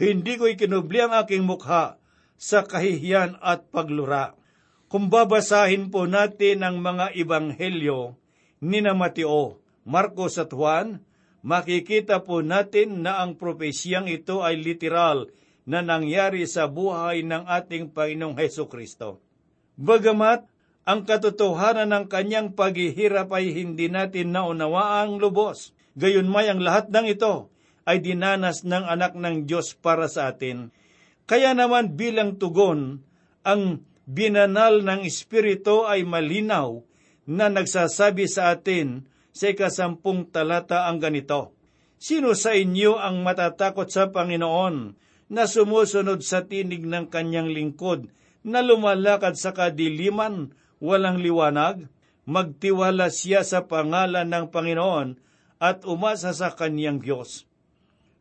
Hindi 0.00 0.40
ko 0.40 0.48
ikinubli 0.48 1.04
ang 1.04 1.12
aking 1.12 1.44
mukha 1.44 2.00
sa 2.40 2.64
kahihiyan 2.64 3.36
at 3.44 3.68
paglura. 3.68 4.32
Kung 4.88 5.12
babasahin 5.12 5.92
po 5.92 6.08
natin 6.08 6.64
ang 6.64 6.80
mga 6.80 7.12
ibanghelyo 7.20 8.16
ni 8.64 8.80
na 8.80 8.96
Mateo, 8.96 9.60
Marcos 9.84 10.40
at 10.40 10.56
Juan, 10.56 11.04
makikita 11.44 12.24
po 12.24 12.40
natin 12.40 13.04
na 13.04 13.20
ang 13.20 13.36
propesiyang 13.36 14.08
ito 14.08 14.40
ay 14.40 14.56
literal 14.56 15.28
na 15.68 15.84
nangyari 15.84 16.48
sa 16.48 16.64
buhay 16.64 17.20
ng 17.28 17.44
ating 17.44 17.92
Panginoong 17.92 18.40
Heso 18.40 18.64
Kristo. 18.72 19.20
Bagamat 19.76 20.48
ang 20.88 21.04
katotohanan 21.04 21.92
ng 21.92 22.04
kanyang 22.08 22.56
paghihirap 22.56 23.28
ay 23.36 23.52
hindi 23.52 23.92
natin 23.92 24.32
naunawaang 24.32 25.20
lubos, 25.20 25.76
gayon 25.92 26.24
may 26.24 26.48
ang 26.48 26.64
lahat 26.64 26.88
ng 26.88 27.12
ito 27.12 27.52
ay 27.84 28.00
dinanas 28.00 28.64
ng 28.64 28.84
anak 28.88 29.12
ng 29.12 29.44
Diyos 29.44 29.76
para 29.76 30.08
sa 30.08 30.32
atin. 30.32 30.72
Kaya 31.28 31.52
naman 31.52 32.00
bilang 32.00 32.40
tugon, 32.40 33.04
ang 33.44 33.84
binanal 34.08 34.80
ng 34.80 35.04
Espiritu 35.04 35.84
ay 35.84 36.08
malinaw 36.08 36.80
na 37.28 37.52
nagsasabi 37.52 38.24
sa 38.24 38.56
atin 38.56 39.04
sa 39.36 39.52
ikasampung 39.52 40.32
talata 40.32 40.88
ang 40.88 40.96
ganito, 40.96 41.52
Sino 42.00 42.32
sa 42.32 42.56
inyo 42.56 42.96
ang 42.96 43.20
matatakot 43.20 43.90
sa 43.92 44.08
Panginoon 44.08 45.07
na 45.28 45.44
sumusunod 45.44 46.24
sa 46.24 46.44
tinig 46.48 46.88
ng 46.88 47.12
kanyang 47.12 47.52
lingkod 47.52 48.08
na 48.44 48.64
lumalakad 48.64 49.36
sa 49.36 49.52
kadiliman, 49.52 50.56
walang 50.80 51.20
liwanag? 51.20 51.88
Magtiwala 52.28 53.08
siya 53.08 53.40
sa 53.40 53.64
pangalan 53.64 54.28
ng 54.28 54.52
Panginoon 54.52 55.16
at 55.60 55.88
umasa 55.88 56.36
sa 56.36 56.52
kanyang 56.52 57.00
Diyos. 57.00 57.48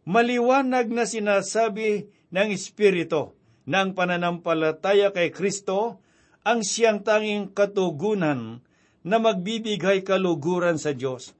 Maliwanag 0.08 0.88
na 0.88 1.04
sinasabi 1.04 2.08
ng 2.32 2.50
Espiritu 2.56 3.36
na 3.68 3.84
ang 3.84 3.92
pananampalataya 3.92 5.12
kay 5.12 5.36
Kristo 5.36 6.00
ang 6.48 6.64
siyang 6.64 7.04
tanging 7.04 7.52
katugunan 7.52 8.64
na 9.04 9.18
magbibigay 9.20 10.08
kaluguran 10.08 10.80
sa 10.80 10.96
Diyos. 10.96 11.36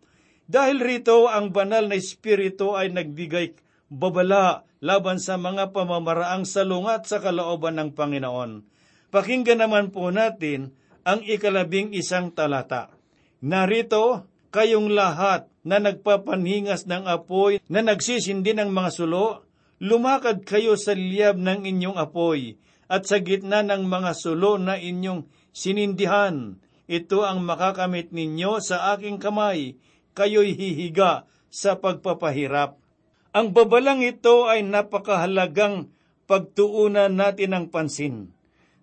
Dahil 0.48 0.84
rito, 0.84 1.32
ang 1.32 1.56
banal 1.56 1.88
na 1.88 1.96
Espiritu 1.96 2.76
ay 2.76 2.92
nagbigay 2.92 3.56
babala 3.88 4.67
laban 4.84 5.18
sa 5.18 5.36
mga 5.38 5.74
pamamaraang 5.74 6.46
salungat 6.46 7.10
sa 7.10 7.18
kalooban 7.22 7.78
ng 7.82 7.90
Panginoon. 7.98 8.66
Pakinggan 9.10 9.64
naman 9.64 9.90
po 9.90 10.12
natin 10.12 10.76
ang 11.08 11.24
ikalabing 11.24 11.96
isang 11.96 12.36
talata. 12.36 12.92
Narito, 13.40 14.28
kayong 14.52 14.92
lahat 14.92 15.48
na 15.64 15.80
nagpapanhingas 15.80 16.88
ng 16.88 17.08
apoy 17.08 17.64
na 17.72 17.84
nagsisindi 17.84 18.56
ng 18.56 18.72
mga 18.72 18.92
sulo, 18.92 19.48
lumakad 19.84 20.44
kayo 20.44 20.76
sa 20.76 20.96
liyab 20.96 21.40
ng 21.40 21.64
inyong 21.64 21.98
apoy 22.00 22.60
at 22.88 23.04
sa 23.04 23.20
gitna 23.20 23.64
ng 23.64 23.88
mga 23.88 24.12
sulo 24.16 24.56
na 24.60 24.80
inyong 24.80 25.28
sinindihan. 25.52 26.60
Ito 26.88 27.28
ang 27.28 27.44
makakamit 27.44 28.16
ninyo 28.16 28.64
sa 28.64 28.96
aking 28.96 29.20
kamay, 29.20 29.76
kayo'y 30.16 30.56
hihiga 30.56 31.28
sa 31.52 31.76
pagpapahirap. 31.76 32.80
Ang 33.36 33.52
babalang 33.52 34.00
ito 34.04 34.48
ay 34.48 34.64
napakahalagang 34.64 35.92
pagtuunan 36.28 37.12
natin 37.12 37.56
ng 37.56 37.66
pansin, 37.72 38.32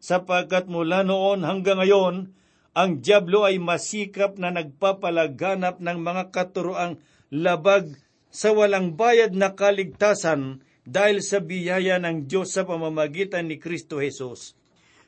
sapagkat 0.00 0.68
mula 0.68 1.04
noon 1.04 1.44
hanggang 1.44 1.80
ngayon, 1.80 2.32
ang 2.74 2.90
Diablo 2.98 3.46
ay 3.46 3.62
masikap 3.62 4.34
na 4.36 4.50
nagpapalaganap 4.50 5.78
ng 5.78 5.98
mga 6.02 6.34
katuroang 6.34 6.98
labag 7.30 7.94
sa 8.34 8.50
walang 8.50 8.98
bayad 8.98 9.30
na 9.30 9.54
kaligtasan 9.54 10.66
dahil 10.82 11.22
sa 11.22 11.38
biyaya 11.38 12.02
ng 12.02 12.26
Diyos 12.26 12.50
sa 12.52 12.66
pamamagitan 12.66 13.46
ni 13.46 13.62
Kristo 13.62 14.02
Jesus. 14.02 14.58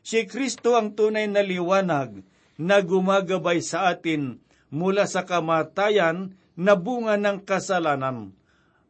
Si 0.07 0.23
Kristo 0.31 0.79
ang 0.79 0.95
tunay 0.95 1.27
na 1.27 1.43
liwanag 1.43 2.23
na 2.57 2.79
gumagabay 2.81 3.59
sa 3.61 3.91
atin 3.91 4.39
mula 4.71 5.11
sa 5.11 5.27
kamatayan 5.27 6.39
na 6.55 6.79
bunga 6.79 7.19
ng 7.19 7.43
kasalanan. 7.43 8.33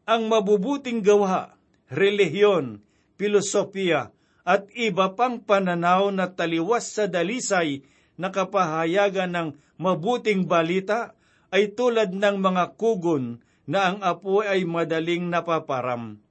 Ang 0.07 0.31
mabubuting 0.31 1.03
gawa, 1.03 1.59
relihiyon, 1.91 2.79
filosofiya, 3.19 4.15
at 4.47 4.71
iba 4.79 5.19
pang 5.19 5.43
pananaw 5.43 6.15
na 6.15 6.31
taliwas 6.31 6.95
sa 6.95 7.11
dalisay 7.11 7.83
na 8.15 8.31
kapahayagan 8.31 9.35
ng 9.35 9.49
mabuting 9.83 10.47
balita 10.47 11.19
ay 11.51 11.75
tulad 11.75 12.15
ng 12.15 12.39
mga 12.39 12.79
kugon 12.79 13.43
na 13.67 13.91
ang 13.91 13.99
apoy 14.07 14.47
ay 14.47 14.63
madaling 14.63 15.27
napaparam. 15.27 16.23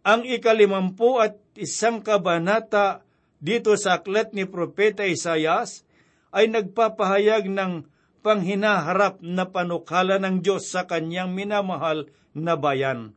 Ang 0.00 0.22
ikalimampu 0.24 1.20
at 1.20 1.36
isang 1.60 2.00
kabanata 2.00 3.04
dito 3.36 3.76
sa 3.76 4.00
aklat 4.00 4.32
ni 4.32 4.48
Propeta 4.48 5.04
Isayas 5.04 5.84
ay 6.32 6.48
nagpapahayag 6.48 7.52
ng 7.52 7.84
panghinaharap 8.20 9.20
na 9.24 9.48
panukala 9.48 10.20
ng 10.20 10.44
Diyos 10.44 10.68
sa 10.68 10.84
kanyang 10.88 11.32
minamahal 11.32 12.08
na 12.36 12.54
bayan. 12.54 13.16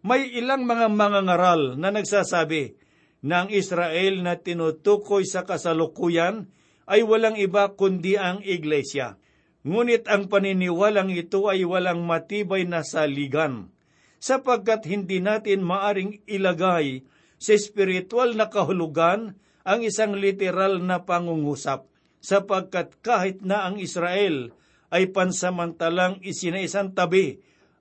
May 0.00 0.32
ilang 0.32 0.64
mga 0.64 0.88
mangangaral 0.88 1.76
na 1.76 1.92
nagsasabi 1.92 2.78
na 3.20 3.44
ang 3.44 3.48
Israel 3.52 4.24
na 4.24 4.40
tinutukoy 4.40 5.28
sa 5.28 5.44
kasalukuyan 5.44 6.48
ay 6.88 7.04
walang 7.04 7.36
iba 7.36 7.70
kundi 7.76 8.16
ang 8.16 8.40
iglesia. 8.42 9.20
Ngunit 9.60 10.08
ang 10.08 10.32
paniniwalang 10.32 11.12
ito 11.12 11.44
ay 11.44 11.68
walang 11.68 12.08
matibay 12.08 12.64
na 12.64 12.80
saligan, 12.80 13.68
sapagkat 14.16 14.88
hindi 14.88 15.20
natin 15.20 15.60
maaring 15.60 16.24
ilagay 16.24 17.04
sa 17.36 17.52
espiritual 17.52 18.32
na 18.40 18.48
kahulugan 18.48 19.36
ang 19.60 19.80
isang 19.84 20.16
literal 20.16 20.80
na 20.80 21.04
pangungusap, 21.04 21.89
sapagkat 22.20 23.00
kahit 23.00 23.40
na 23.40 23.66
ang 23.68 23.80
Israel 23.80 24.52
ay 24.92 25.08
pansamantalang 25.10 26.20
isinaisan 26.20 26.92
tabi, 26.92 27.40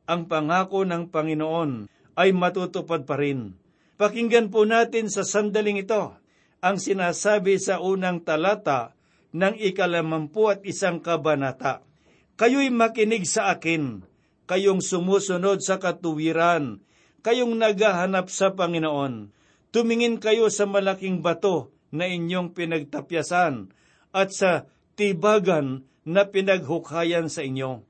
ang 0.10 0.26
pangako 0.26 0.88
ng 0.88 1.12
Panginoon 1.14 1.92
ay 2.18 2.34
matutupad 2.34 3.06
pa 3.06 3.20
rin. 3.20 3.54
Pakinggan 4.00 4.50
po 4.50 4.64
natin 4.64 5.12
sa 5.12 5.28
sandaling 5.28 5.84
ito 5.84 6.16
ang 6.60 6.78
sinasabi 6.80 7.60
sa 7.60 7.84
unang 7.84 8.24
talata 8.24 8.96
ng 9.36 9.60
ikalamampu 9.60 10.50
at 10.50 10.64
isang 10.66 11.04
kabanata. 11.04 11.86
Kayo'y 12.40 12.72
makinig 12.72 13.28
sa 13.28 13.52
akin, 13.52 14.02
kayong 14.48 14.80
sumusunod 14.80 15.60
sa 15.60 15.78
katuwiran, 15.78 16.80
kayong 17.22 17.60
naghahanap 17.60 18.32
sa 18.32 18.56
Panginoon. 18.56 19.36
Tumingin 19.70 20.18
kayo 20.18 20.50
sa 20.50 20.66
malaking 20.66 21.22
bato 21.22 21.70
na 21.94 22.10
inyong 22.10 22.58
pinagtapyasan 22.58 23.70
at 24.16 24.34
sa 24.34 24.66
tibagan 24.98 25.86
na 26.06 26.26
pinaghukayan 26.26 27.30
sa 27.30 27.46
inyo. 27.46 27.86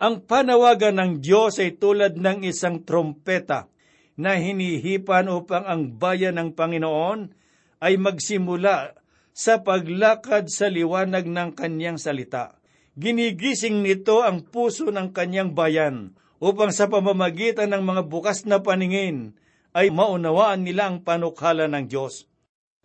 Ang 0.00 0.24
panawagan 0.24 0.96
ng 0.96 1.12
Diyos 1.20 1.60
ay 1.60 1.76
tulad 1.76 2.16
ng 2.16 2.42
isang 2.48 2.82
trompeta 2.82 3.68
na 4.16 4.36
hinihipan 4.36 5.28
upang 5.28 5.64
ang 5.64 5.82
bayan 5.96 6.40
ng 6.40 6.50
Panginoon 6.56 7.32
ay 7.80 7.96
magsimula 7.96 8.96
sa 9.32 9.60
paglakad 9.64 10.48
sa 10.52 10.68
liwanag 10.68 11.28
ng 11.28 11.56
kanyang 11.56 11.96
salita. 11.96 12.60
Ginigising 12.98 13.80
nito 13.80 14.20
ang 14.20 14.44
puso 14.44 14.92
ng 14.92 15.14
kanyang 15.14 15.56
bayan 15.56 16.12
upang 16.42 16.72
sa 16.74 16.88
pamamagitan 16.88 17.72
ng 17.72 17.84
mga 17.84 18.02
bukas 18.08 18.44
na 18.44 18.60
paningin 18.60 19.36
ay 19.72 19.88
maunawaan 19.88 20.66
nila 20.66 20.90
ang 20.90 21.00
panukhala 21.06 21.70
ng 21.70 21.86
Diyos. 21.86 22.26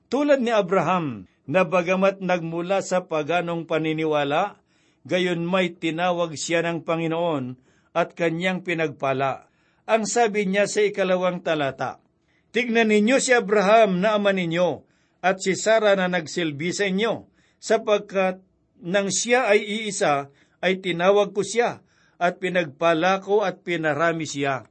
Tulad 0.07 0.39
ni 0.39 0.53
Abraham, 0.53 1.25
na 1.45 1.65
bagamat 1.65 2.21
nagmula 2.21 2.81
sa 2.81 3.05
paganong 3.05 3.69
paniniwala, 3.69 4.57
gayon 5.05 5.45
may 5.45 5.77
tinawag 5.77 6.33
siya 6.33 6.65
ng 6.65 6.81
Panginoon 6.81 7.57
at 7.93 8.17
kanyang 8.17 8.65
pinagpala. 8.65 9.47
Ang 9.85 10.09
sabi 10.09 10.49
niya 10.49 10.65
sa 10.65 10.81
ikalawang 10.81 11.45
talata, 11.45 12.01
Tignan 12.49 12.89
ninyo 12.89 13.19
si 13.21 13.35
Abraham 13.35 14.01
na 14.01 14.17
ama 14.17 14.33
ninyo, 14.33 14.87
at 15.21 15.43
si 15.43 15.53
Sara 15.53 15.93
na 15.93 16.09
nagsilbi 16.09 16.71
sa 16.73 16.89
inyo, 16.89 17.29
sapagkat 17.61 18.41
nang 18.81 19.11
siya 19.11 19.51
ay 19.51 19.61
iisa, 19.61 20.31
ay 20.63 20.81
tinawag 20.81 21.35
ko 21.35 21.45
siya 21.45 21.85
at 22.17 22.39
pinagpala 22.39 23.21
ko 23.21 23.43
at 23.43 23.61
pinarami 23.61 24.25
siya. 24.25 24.65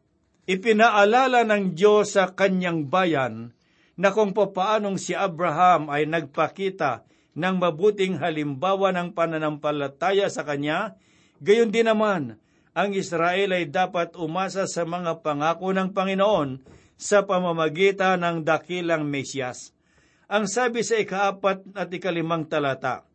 Ipinaalala 0.44 1.46
ng 1.46 1.76
Diyos 1.76 2.16
sa 2.16 2.32
kanyang 2.32 2.88
bayan 2.88 3.54
na 3.94 4.10
kung 4.10 4.34
papaanong 4.34 4.98
si 4.98 5.14
Abraham 5.14 5.90
ay 5.90 6.06
nagpakita 6.10 7.06
ng 7.34 7.54
mabuting 7.58 8.18
halimbawa 8.18 8.94
ng 8.94 9.14
pananampalataya 9.14 10.30
sa 10.30 10.46
kanya, 10.46 10.98
gayon 11.42 11.70
din 11.70 11.86
naman, 11.86 12.38
ang 12.74 12.90
Israel 12.90 13.54
ay 13.54 13.70
dapat 13.70 14.18
umasa 14.18 14.66
sa 14.66 14.82
mga 14.82 15.22
pangako 15.22 15.70
ng 15.70 15.94
Panginoon 15.94 16.58
sa 16.98 17.22
pamamagitan 17.22 18.22
ng 18.22 18.36
dakilang 18.42 19.06
Mesyas. 19.06 19.70
Ang 20.26 20.50
sabi 20.50 20.82
sa 20.82 20.98
ikaapat 20.98 21.70
at 21.78 21.90
ikalimang 21.94 22.50
talata, 22.50 23.06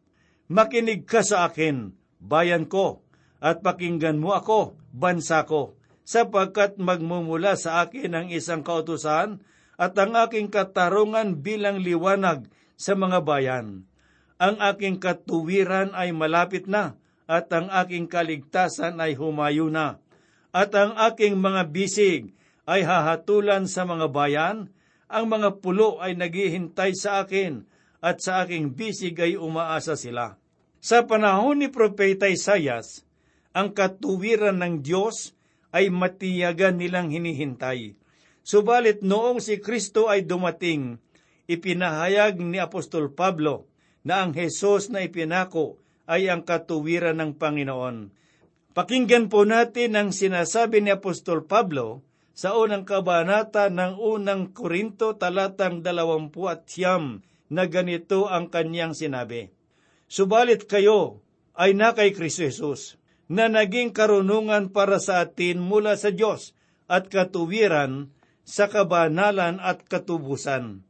Makinig 0.47 1.03
ka 1.03 1.21
sa 1.21 1.51
akin, 1.51 1.91
bayan 2.23 2.65
ko, 2.65 3.03
at 3.43 3.59
pakinggan 3.59 4.19
mo 4.19 4.35
ako, 4.35 4.79
bansa 4.95 5.43
ko, 5.43 5.75
sapagkat 6.07 6.79
magmumula 6.79 7.53
sa 7.59 7.83
akin 7.85 8.15
ang 8.15 8.27
isang 8.31 8.63
kautusan 8.63 9.43
at 9.79 9.95
ang 9.95 10.11
aking 10.19 10.51
katarungan 10.51 11.39
bilang 11.39 11.79
liwanag 11.79 12.51
sa 12.75 12.99
mga 12.99 13.23
bayan. 13.23 13.87
Ang 14.35 14.59
aking 14.59 14.99
katuwiran 14.99 15.95
ay 15.95 16.11
malapit 16.11 16.67
na, 16.67 16.99
at 17.31 17.47
ang 17.55 17.71
aking 17.71 18.11
kaligtasan 18.11 18.99
ay 18.99 19.15
humayo 19.15 19.71
na. 19.71 20.03
At 20.51 20.75
ang 20.75 20.99
aking 20.99 21.39
mga 21.39 21.71
bisig 21.71 22.35
ay 22.67 22.83
hahatulan 22.83 23.71
sa 23.71 23.87
mga 23.87 24.11
bayan, 24.11 24.57
ang 25.07 25.25
mga 25.31 25.63
pulo 25.63 26.03
ay 26.03 26.19
naghihintay 26.19 26.91
sa 26.95 27.23
akin, 27.23 27.63
at 28.03 28.19
sa 28.19 28.43
aking 28.43 28.75
bisig 28.75 29.15
ay 29.19 29.39
umaasa 29.39 29.95
sila. 29.95 30.39
Sa 30.79 31.03
panahon 31.03 31.59
ni 31.59 31.67
Propeta 31.67 32.31
Isayas, 32.31 33.03
ang 33.51 33.75
katuwiran 33.75 34.59
ng 34.63 34.79
Diyos 34.79 35.35
ay 35.75 35.91
matiyagan 35.91 36.79
nilang 36.79 37.11
hinihintay. 37.11 37.98
Subalit 38.49 39.05
noong 39.05 39.45
si 39.45 39.61
Kristo 39.61 40.09
ay 40.09 40.25
dumating, 40.25 40.97
ipinahayag 41.45 42.41
ni 42.41 42.57
Apostol 42.57 43.13
Pablo 43.13 43.69
na 44.01 44.25
ang 44.25 44.33
Hesus 44.33 44.89
na 44.89 45.05
ipinako 45.05 45.77
ay 46.09 46.33
ang 46.33 46.41
katuwiran 46.41 47.21
ng 47.21 47.37
Panginoon. 47.37 48.09
Pakinggan 48.73 49.29
po 49.29 49.45
natin 49.45 49.93
ang 49.93 50.09
sinasabi 50.09 50.81
ni 50.81 50.89
Apostol 50.89 51.45
Pablo 51.45 52.01
sa 52.33 52.57
unang 52.57 52.89
kabanata 52.89 53.69
ng 53.69 54.01
unang 54.01 54.49
Korinto 54.49 55.13
talatang 55.13 55.85
dalawampu 55.85 56.49
at 56.49 56.65
siyam 56.65 57.21
na 57.53 57.69
ganito 57.69 58.25
ang 58.25 58.49
kanyang 58.49 58.97
sinabi. 58.97 59.53
Subalit 60.09 60.65
kayo 60.65 61.21
ay 61.53 61.77
na 61.77 61.93
kay 61.93 62.17
Kristo 62.17 62.49
Jesus, 62.49 62.97
na 63.29 63.45
naging 63.45 63.93
karunungan 63.93 64.73
para 64.73 64.97
sa 64.97 65.21
atin 65.21 65.61
mula 65.61 65.93
sa 66.01 66.09
Diyos 66.09 66.57
at 66.89 67.13
katuwiran 67.13 68.09
sa 68.49 68.65
kabanalan 68.65 69.61
at 69.61 69.85
katubusan. 69.85 70.81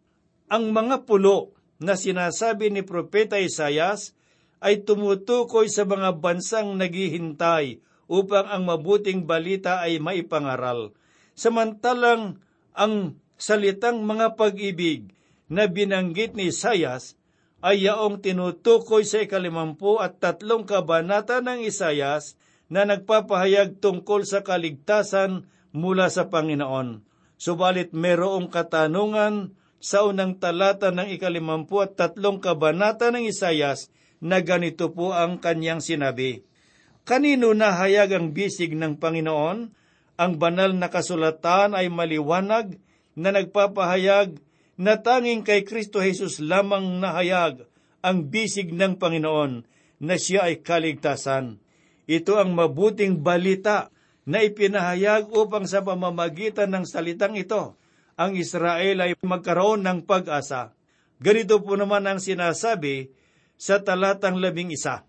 Ang 0.48 0.64
mga 0.72 1.04
pulo 1.04 1.52
na 1.84 2.00
sinasabi 2.00 2.72
ni 2.72 2.88
Propeta 2.88 3.36
Isayas 3.36 4.16
ay 4.64 4.88
tumutukoy 4.88 5.68
sa 5.68 5.84
mga 5.84 6.24
bansang 6.24 6.80
naghihintay 6.80 7.84
upang 8.08 8.48
ang 8.48 8.64
mabuting 8.64 9.28
balita 9.28 9.84
ay 9.84 10.00
maipangaral. 10.00 10.96
Samantalang 11.36 12.40
ang 12.72 13.20
salitang 13.36 14.08
mga 14.08 14.40
pag-ibig 14.40 15.12
na 15.52 15.68
binanggit 15.68 16.40
ni 16.40 16.56
Isayas 16.56 17.20
ay 17.60 17.92
yaong 17.92 18.24
tinutukoy 18.24 19.04
sa 19.04 19.20
ikalimampu 19.20 20.00
at 20.00 20.24
tatlong 20.24 20.64
kabanata 20.64 21.44
ng 21.44 21.68
Isayas 21.68 22.40
na 22.72 22.88
nagpapahayag 22.88 23.84
tungkol 23.84 24.24
sa 24.24 24.48
kaligtasan 24.48 25.44
mula 25.76 26.08
sa 26.08 26.32
Panginoon. 26.32 27.09
Subalit 27.40 27.96
merong 27.96 28.52
katanungan 28.52 29.56
sa 29.80 30.04
unang 30.04 30.36
talata 30.44 30.92
ng 30.92 31.08
ikalimampu 31.16 31.80
at 31.80 31.96
tatlong 31.96 32.44
kabanata 32.44 33.16
ng 33.16 33.24
Isayas 33.32 33.88
na 34.20 34.44
ganito 34.44 34.92
po 34.92 35.16
ang 35.16 35.40
kanyang 35.40 35.80
sinabi. 35.80 36.44
Kanino 37.08 37.56
nahayag 37.56 38.12
ang 38.12 38.36
bisig 38.36 38.76
ng 38.76 39.00
Panginoon? 39.00 39.72
Ang 40.20 40.34
banal 40.36 40.76
na 40.76 40.92
kasulatan 40.92 41.80
ay 41.80 41.88
maliwanag 41.88 42.76
na 43.16 43.32
nagpapahayag 43.32 44.36
na 44.76 45.00
tanging 45.00 45.48
kay 45.48 45.64
Kristo 45.64 46.04
Jesus 46.04 46.44
lamang 46.44 47.00
nahayag 47.00 47.64
ang 48.04 48.28
bisig 48.28 48.76
ng 48.76 49.00
Panginoon 49.00 49.64
na 50.04 50.16
siya 50.20 50.52
ay 50.52 50.60
kaligtasan. 50.60 51.64
Ito 52.04 52.36
ang 52.36 52.52
mabuting 52.52 53.24
balita 53.24 53.96
na 54.30 54.46
ipinahayag 54.46 55.34
upang 55.34 55.66
sa 55.66 55.82
pamamagitan 55.82 56.70
ng 56.70 56.86
salitang 56.86 57.34
ito, 57.34 57.74
ang 58.14 58.38
Israel 58.38 59.02
ay 59.02 59.18
magkaroon 59.26 59.82
ng 59.82 60.06
pag-asa. 60.06 60.78
Ganito 61.18 61.58
po 61.66 61.74
naman 61.74 62.06
ang 62.06 62.22
sinasabi 62.22 63.10
sa 63.58 63.82
talatang 63.82 64.38
labing 64.38 64.70
isa. 64.70 65.02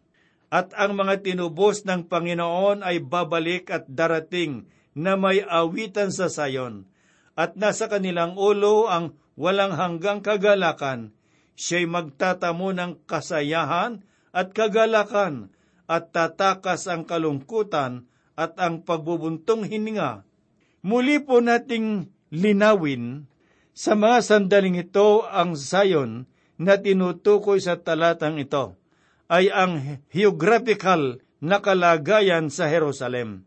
At 0.48 0.72
ang 0.72 0.96
mga 0.96 1.20
tinubos 1.20 1.84
ng 1.84 2.08
Panginoon 2.08 2.80
ay 2.80 3.04
babalik 3.04 3.68
at 3.68 3.84
darating 3.86 4.66
na 4.96 5.20
may 5.20 5.44
awitan 5.44 6.10
sa 6.10 6.32
sayon. 6.32 6.88
At 7.36 7.60
nasa 7.60 7.92
kanilang 7.92 8.40
ulo 8.40 8.88
ang 8.88 9.20
walang 9.36 9.76
hanggang 9.76 10.24
kagalakan, 10.24 11.14
siya'y 11.60 11.86
magtatamo 11.86 12.72
ng 12.72 12.92
kasayahan 13.04 14.02
at 14.32 14.50
kagalakan 14.56 15.52
at 15.86 16.10
tatakas 16.10 16.88
ang 16.90 17.06
kalungkutan 17.06 18.09
at 18.40 18.56
ang 18.56 18.80
pagbubuntong 18.80 19.68
hininga. 19.68 20.24
Muli 20.80 21.20
po 21.20 21.44
nating 21.44 22.08
linawin 22.32 23.28
sa 23.76 23.92
mga 23.92 24.24
sandaling 24.24 24.80
ito 24.80 25.28
ang 25.28 25.52
sayon 25.60 26.24
na 26.56 26.80
tinutukoy 26.80 27.60
sa 27.60 27.76
talatang 27.76 28.40
ito 28.40 28.80
ay 29.28 29.52
ang 29.52 30.00
geographical 30.08 31.20
na 31.44 31.60
kalagayan 31.60 32.48
sa 32.48 32.72
Jerusalem. 32.72 33.44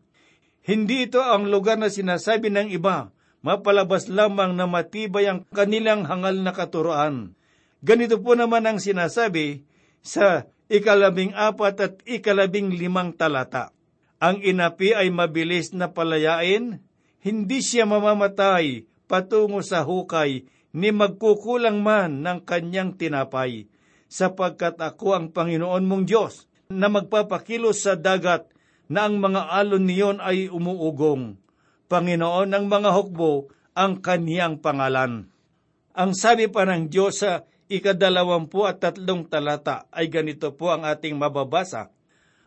Hindi 0.62 1.10
ito 1.10 1.20
ang 1.20 1.50
lugar 1.50 1.82
na 1.82 1.90
sinasabi 1.90 2.54
ng 2.54 2.70
iba 2.70 3.10
mapalabas 3.44 4.08
lamang 4.08 4.56
na 4.56 4.64
matibay 4.66 5.28
ang 5.28 5.44
kanilang 5.52 6.08
hangal 6.08 6.40
na 6.40 6.56
katuroan. 6.56 7.36
Ganito 7.84 8.24
po 8.24 8.40
naman 8.40 8.64
ang 8.64 8.80
sinasabi 8.80 9.68
sa 10.00 10.48
ikalabing 10.72 11.36
apat 11.36 11.76
at 11.84 11.94
ikalabing 12.08 12.72
limang 12.72 13.12
talata. 13.12 13.73
Ang 14.24 14.40
inapi 14.40 14.96
ay 14.96 15.12
mabilis 15.12 15.76
na 15.76 15.92
palayain, 15.92 16.80
hindi 17.20 17.60
siya 17.60 17.84
mamamatay 17.84 18.88
patungo 19.04 19.60
sa 19.60 19.84
hukay 19.84 20.48
ni 20.72 20.90
magkukulang 20.96 21.84
man 21.84 22.24
ng 22.24 22.40
kanyang 22.48 22.96
tinapay, 22.96 23.68
sapagkat 24.08 24.80
ako 24.80 25.20
ang 25.20 25.28
Panginoon 25.36 25.84
mong 25.84 26.08
Diyos 26.08 26.48
na 26.72 26.88
magpapakilos 26.88 27.84
sa 27.84 28.00
dagat 28.00 28.48
na 28.88 29.12
ang 29.12 29.20
mga 29.20 29.60
alon 29.60 29.84
niyon 29.84 30.18
ay 30.24 30.48
umuugong 30.48 31.36
Panginoon 31.92 32.48
ng 32.48 32.66
mga 32.72 32.90
hukbo 32.96 33.52
ang 33.76 34.00
kaniyang 34.00 34.64
pangalan. 34.64 35.28
Ang 35.92 36.12
sabi 36.16 36.48
pa 36.48 36.64
ng 36.64 36.88
Diyos 36.88 37.20
sa 37.28 37.44
ikadalawampu 37.68 38.64
at 38.64 38.80
tatlong 38.80 39.28
talata 39.28 39.84
ay 39.92 40.08
ganito 40.08 40.56
po 40.56 40.72
ang 40.72 40.88
ating 40.88 41.20
mababasa. 41.20 41.92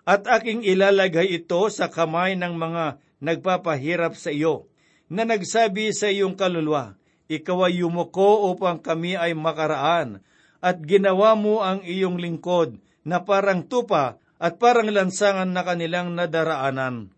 At 0.06 0.22
aking 0.30 0.62
ilalagay 0.62 1.34
ito 1.34 1.66
sa 1.66 1.90
kamay 1.90 2.38
ng 2.38 2.54
mga 2.54 3.02
nagpapahirap 3.18 4.14
sa 4.14 4.30
iyo, 4.30 4.70
na 5.10 5.26
nagsabi 5.26 5.90
sa 5.90 6.06
iyong 6.06 6.38
kaluluwa, 6.38 6.94
ikaw 7.26 7.66
ay 7.66 7.82
yumuko 7.82 8.54
upang 8.54 8.78
kami 8.78 9.18
ay 9.18 9.34
makaraan, 9.34 10.22
at 10.62 10.78
ginawa 10.86 11.34
mo 11.34 11.58
ang 11.58 11.82
iyong 11.82 12.22
lingkod 12.22 12.78
na 13.02 13.26
parang 13.26 13.66
tupa 13.66 14.22
at 14.38 14.62
parang 14.62 14.86
lansangan 14.94 15.50
na 15.50 15.66
kanilang 15.66 16.14
nadaraanan. 16.14 17.10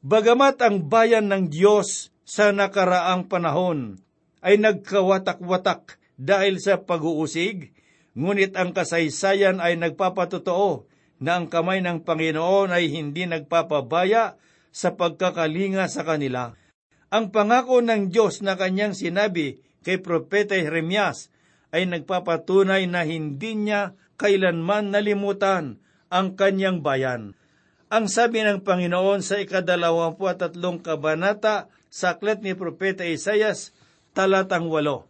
Bagamat 0.00 0.60
ang 0.64 0.88
bayan 0.88 1.28
ng 1.28 1.52
Diyos 1.52 2.08
sa 2.24 2.56
nakaraang 2.56 3.28
panahon 3.28 4.00
ay 4.40 4.56
nagkawatak-watak 4.60 6.00
dahil 6.16 6.56
sa 6.56 6.80
pag-uusig, 6.80 7.72
ngunit 8.16 8.56
ang 8.56 8.72
kasaysayan 8.72 9.60
ay 9.60 9.76
nagpapatotoo 9.76 10.88
na 11.22 11.38
ang 11.38 11.46
kamay 11.50 11.82
ng 11.82 12.02
Panginoon 12.02 12.74
ay 12.74 12.90
hindi 12.90 13.26
nagpapabaya 13.26 14.38
sa 14.74 14.94
pagkakalinga 14.98 15.86
sa 15.86 16.02
kanila. 16.02 16.54
Ang 17.14 17.30
pangako 17.30 17.78
ng 17.78 18.10
Diyos 18.10 18.42
na 18.42 18.58
kanyang 18.58 18.96
sinabi 18.96 19.62
kay 19.86 20.02
Propeta 20.02 20.58
Jeremias 20.58 21.30
ay 21.70 21.86
nagpapatunay 21.86 22.90
na 22.90 23.06
hindi 23.06 23.54
niya 23.54 23.94
kailanman 24.18 24.90
nalimutan 24.90 25.78
ang 26.10 26.34
kanyang 26.34 26.82
bayan 26.82 27.38
ang 27.94 28.10
sabi 28.10 28.42
ng 28.42 28.66
Panginoon 28.66 29.22
sa 29.22 29.38
ikadalawampu 29.38 30.26
at 30.26 30.42
tatlong 30.42 30.82
kabanata 30.82 31.70
sa 31.86 32.18
aklat 32.18 32.42
ni 32.42 32.58
Propeta 32.58 33.06
Isayas, 33.06 33.70
talatang 34.18 34.66
walo. 34.66 35.06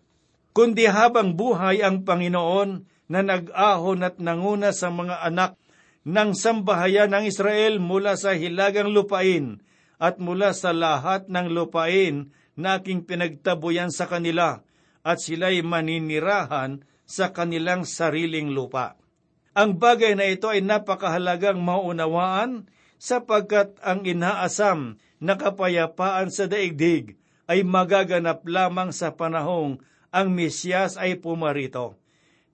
Kundi 0.52 0.84
habang 0.84 1.32
buhay 1.32 1.80
ang 1.80 2.04
Panginoon 2.04 2.84
na 3.08 3.20
nag-ahon 3.24 4.04
at 4.04 4.20
nanguna 4.20 4.76
sa 4.76 4.92
mga 4.92 5.16
anak 5.24 5.56
ng 6.04 6.36
sambahayan 6.36 7.12
ng 7.12 7.24
Israel 7.28 7.80
mula 7.80 8.20
sa 8.20 8.36
hilagang 8.36 8.92
lupain 8.92 9.64
at 9.96 10.20
mula 10.20 10.52
sa 10.52 10.76
lahat 10.76 11.32
ng 11.32 11.48
lupain 11.48 12.28
na 12.54 12.78
aking 12.78 13.08
pinagtabuyan 13.08 13.88
sa 13.88 14.04
kanila 14.04 14.60
at 15.00 15.18
sila'y 15.20 15.64
maninirahan 15.64 16.84
sa 17.04 17.32
kanilang 17.32 17.84
sariling 17.88 18.52
lupa. 18.52 18.96
Ang 19.56 19.80
bagay 19.80 20.16
na 20.16 20.28
ito 20.28 20.50
ay 20.50 20.60
napakahalagang 20.60 21.60
maunawaan 21.60 22.68
sapagkat 23.00 23.76
ang 23.84 24.02
inaasam 24.04 24.98
na 25.20 25.36
kapayapaan 25.40 26.28
sa 26.28 26.48
daigdig 26.50 27.16
ay 27.48 27.62
magaganap 27.62 28.42
lamang 28.48 28.90
sa 28.90 29.12
panahong 29.12 29.80
ang 30.08 30.28
Mesyas 30.32 30.96
ay 30.96 31.20
pumarito. 31.20 32.00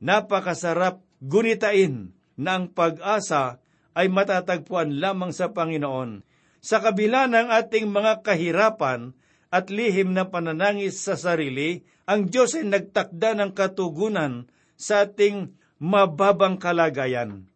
Napakasarap 0.03 1.01
gunitain 1.23 2.20
na 2.40 2.57
ang 2.57 2.72
pag-asa 2.72 3.61
ay 3.92 4.09
matatagpuan 4.09 4.96
lamang 4.96 5.37
sa 5.37 5.53
Panginoon. 5.53 6.24
Sa 6.64 6.81
kabila 6.81 7.29
ng 7.29 7.53
ating 7.53 7.92
mga 7.92 8.24
kahirapan 8.24 9.12
at 9.53 9.68
lihim 9.68 10.16
na 10.16 10.33
pananangis 10.33 11.05
sa 11.05 11.20
sarili, 11.20 11.85
ang 12.09 12.33
Diyos 12.33 12.57
ay 12.57 12.64
nagtakda 12.64 13.37
ng 13.37 13.53
katugunan 13.53 14.48
sa 14.81 15.05
ating 15.05 15.53
mababang 15.76 16.57
kalagayan. 16.57 17.48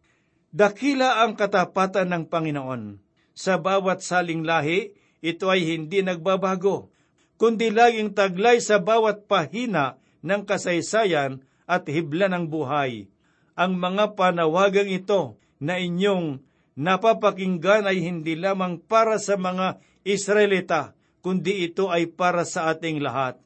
Dakila 0.53 1.25
ang 1.25 1.33
katapatan 1.33 2.13
ng 2.13 2.23
Panginoon. 2.29 3.01
Sa 3.35 3.59
bawat 3.59 3.99
saling 3.99 4.47
lahi, 4.47 4.95
ito 5.19 5.51
ay 5.51 5.67
hindi 5.67 5.99
nagbabago, 5.99 6.93
kundi 7.35 7.73
laging 7.73 8.15
taglay 8.15 8.63
sa 8.63 8.79
bawat 8.79 9.27
pahina 9.27 9.99
ng 10.23 10.47
kasaysayan 10.47 11.43
at 11.67 11.83
hibla 11.89 12.31
ng 12.31 12.47
buhay. 12.47 13.11
Ang 13.55 13.79
mga 13.79 14.19
panawagang 14.19 14.91
ito 14.91 15.39
na 15.63 15.79
inyong 15.79 16.43
napapakinggan 16.75 17.87
ay 17.87 18.03
hindi 18.03 18.35
lamang 18.35 18.83
para 18.83 19.15
sa 19.15 19.39
mga 19.39 19.79
Israelita, 20.03 20.91
kundi 21.23 21.63
ito 21.63 21.87
ay 21.87 22.11
para 22.11 22.43
sa 22.43 22.67
ating 22.75 22.99
lahat. 22.99 23.39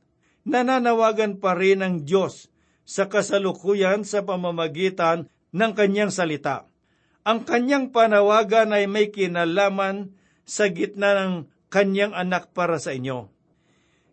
Nananawagan 0.49 1.37
pa 1.37 1.53
rin 1.53 1.85
ang 1.85 2.01
Diyos 2.01 2.49
sa 2.89 3.05
kasalukuyan 3.05 4.01
sa 4.01 4.25
pamamagitan 4.25 5.29
ng 5.53 5.71
kanyang 5.77 6.09
salita. 6.09 6.65
Ang 7.21 7.45
kanyang 7.45 7.93
panawagan 7.93 8.73
ay 8.73 8.89
may 8.89 9.13
kinalaman 9.13 10.17
sa 10.41 10.73
gitna 10.73 11.13
ng 11.13 11.33
kanyang 11.69 12.17
anak 12.17 12.49
para 12.49 12.81
sa 12.81 12.97
inyo. 12.97 13.29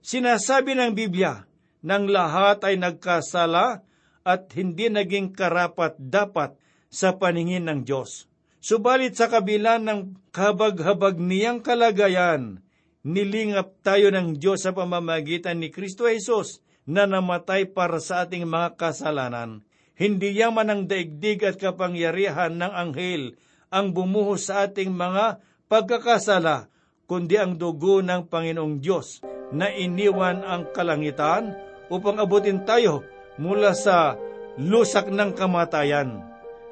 Sinasabi 0.05 0.77
ng 0.77 0.93
Biblia, 0.93 1.49
ng 1.81 2.05
lahat 2.13 2.69
ay 2.69 2.77
nagkasala 2.77 3.86
at 4.27 4.51
hindi 4.59 4.91
naging 4.91 5.31
karapat 5.31 5.95
dapat 6.03 6.59
sa 6.91 7.15
paningin 7.15 7.71
ng 7.71 7.87
Diyos. 7.87 8.27
Subalit 8.59 9.15
sa 9.15 9.31
kabila 9.31 9.79
ng 9.79 10.19
kabag-habag 10.35 11.23
niyang 11.23 11.63
kalagayan, 11.63 12.67
nilingap 13.07 13.79
tayo 13.87 14.11
ng 14.11 14.43
Diyos 14.43 14.67
sa 14.67 14.75
pamamagitan 14.75 15.63
ni 15.63 15.71
Kristo 15.71 16.11
Jesus 16.11 16.59
na 16.83 17.07
namatay 17.07 17.71
para 17.71 18.03
sa 18.03 18.27
ating 18.27 18.43
mga 18.43 18.75
kasalanan. 18.75 19.63
Hindi 19.95 20.35
yaman 20.35 20.67
ang 20.67 20.83
daigdig 20.91 21.47
at 21.47 21.63
kapangyarihan 21.63 22.59
ng 22.59 22.73
anghel 22.75 23.39
ang 23.71 23.95
bumuhos 23.95 24.51
sa 24.51 24.67
ating 24.67 24.91
mga 24.91 25.39
pagkakasala, 25.71 26.67
kundi 27.07 27.39
ang 27.39 27.55
dugo 27.55 28.03
ng 28.03 28.27
Panginoong 28.27 28.83
Diyos 28.83 29.23
na 29.55 29.71
iniwan 29.71 30.43
ang 30.43 30.75
kalangitan 30.75 31.55
upang 31.87 32.19
abutin 32.19 32.67
tayo 32.67 33.07
mula 33.37 33.77
sa 33.77 34.17
lusak 34.57 35.13
ng 35.13 35.37
kamatayan. 35.37 36.25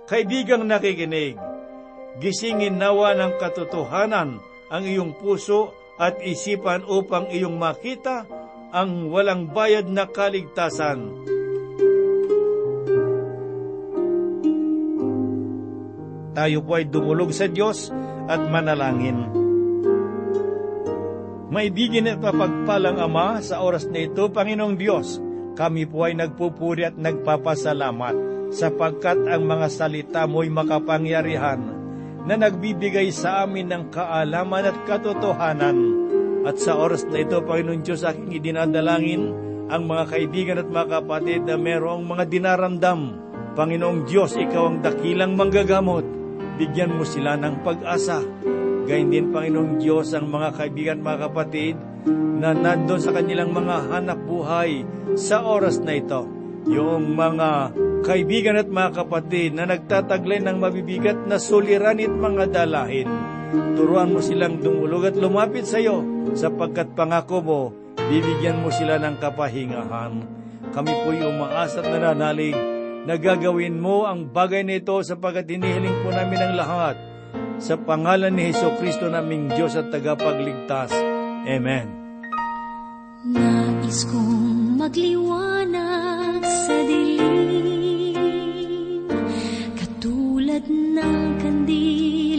Kaibigang 0.05 0.69
nakikinig, 0.69 1.41
gisingin 2.21 2.77
nawa 2.77 3.17
ng 3.17 3.41
katotohanan 3.41 4.41
ang 4.69 4.83
iyong 4.85 5.17
puso 5.17 5.73
at 5.97 6.21
isipan 6.21 6.85
upang 6.85 7.31
iyong 7.31 7.57
makita 7.57 8.29
ang 8.75 9.09
walang 9.09 9.49
bayad 9.55 9.87
na 9.87 10.05
kaligtasan. 10.11 11.25
Tayo 16.35 16.67
po 16.67 16.75
ay 16.75 16.91
dumulog 16.91 17.31
sa 17.31 17.47
Diyos 17.47 17.95
at 18.27 18.43
manalangin. 18.51 19.31
Maibigin 21.55 22.11
at 22.11 22.19
mapagpalang 22.19 22.99
Ama, 22.99 23.39
sa 23.39 23.63
oras 23.63 23.87
na 23.87 24.03
ito, 24.03 24.27
Panginoong 24.27 24.75
Diyos, 24.75 25.23
kami 25.55 25.87
po 25.87 26.07
ay 26.07 26.19
nagpupuri 26.19 26.91
at 26.91 26.99
nagpapasalamat 26.99 28.35
sapagkat 28.51 29.23
ang 29.31 29.47
mga 29.47 29.67
salita 29.71 30.27
mo'y 30.27 30.51
makapangyarihan 30.51 31.63
na 32.25 32.35
nagbibigay 32.35 33.13
sa 33.15 33.47
amin 33.47 33.71
ng 33.71 33.85
kaalaman 33.95 34.71
at 34.71 34.77
katotohanan. 34.89 35.79
At 36.45 36.61
sa 36.61 36.77
oras 36.77 37.05
na 37.09 37.25
ito, 37.25 37.41
Panginoon 37.41 37.85
Diyos, 37.85 38.05
aking 38.05 38.33
idinadalangin 38.37 39.23
ang 39.69 39.89
mga 39.89 40.05
kaibigan 40.13 40.61
at 40.61 40.69
mga 40.69 41.01
kapatid 41.01 41.49
na 41.49 41.57
merong 41.57 42.05
mga 42.05 42.25
dinaramdam. 42.29 43.01
Panginoong 43.57 44.05
Diyos, 44.05 44.37
Ikaw 44.37 44.65
ang 44.67 44.79
dakilang 44.85 45.39
manggagamot. 45.39 46.05
Bigyan 46.61 46.97
mo 46.97 47.05
sila 47.07 47.39
ng 47.41 47.65
pag-asa. 47.65 48.21
Gayun 48.85 49.09
din, 49.13 49.33
Panginoong 49.33 49.81
Diyos, 49.81 50.13
ang 50.13 50.29
mga 50.29 50.49
kaibigan 50.57 51.01
at 51.01 51.05
mga 51.05 51.19
kapatid 51.31 51.77
na 52.13 52.53
nandun 52.53 53.01
sa 53.01 53.13
kanilang 53.13 53.53
mga 53.53 53.89
hanap 53.89 54.21
buhay 54.29 54.85
sa 55.17 55.45
oras 55.45 55.81
na 55.81 55.97
ito. 55.97 56.29
Yung 56.65 57.13
mga 57.17 57.73
kaibigan 58.05 58.61
at 58.61 58.69
mga 58.69 59.05
kapatid 59.05 59.57
na 59.57 59.69
nagtataglay 59.69 60.41
ng 60.45 60.57
mabibigat 60.61 61.25
na 61.25 61.41
suliran 61.41 62.01
at 62.01 62.13
mga 62.13 62.45
dalahin. 62.53 63.09
Turuan 63.77 64.13
mo 64.13 64.21
silang 64.21 64.61
dumulog 64.61 65.13
at 65.13 65.17
lumapit 65.17 65.65
sa 65.65 65.81
iyo 65.81 66.05
sapagkat 66.33 66.93
pangako 66.97 67.39
mo, 67.41 67.61
bibigyan 67.97 68.61
mo 68.61 68.69
sila 68.73 69.01
ng 69.01 69.17
kapahingahan. 69.21 70.13
Kami 70.73 70.93
po'y 71.07 71.21
umaasa 71.23 71.85
at 71.85 71.89
nananalig 71.89 72.57
na 73.05 73.15
gagawin 73.21 73.77
mo 73.79 74.09
ang 74.09 74.33
bagay 74.33 74.65
na 74.65 74.81
ito 74.81 74.97
sapagkat 75.05 75.47
hinihiling 75.47 76.03
po 76.03 76.09
namin 76.11 76.41
ang 76.41 76.55
lahat 76.57 76.97
sa 77.61 77.79
pangalan 77.79 78.35
ni 78.35 78.51
Heso 78.51 78.75
Kristo 78.81 79.07
naming 79.07 79.53
Diyos 79.53 79.79
at 79.79 79.93
tagapagligtas. 79.93 80.91
Amen. 81.45 81.93
Nais 83.25 84.09
kong 84.09 84.81
magliwanag 84.81 86.41
sa 86.41 86.77
dilim 86.89 88.25
Katulad 89.77 90.65
ng 90.69 91.25
kandilang 91.41 92.34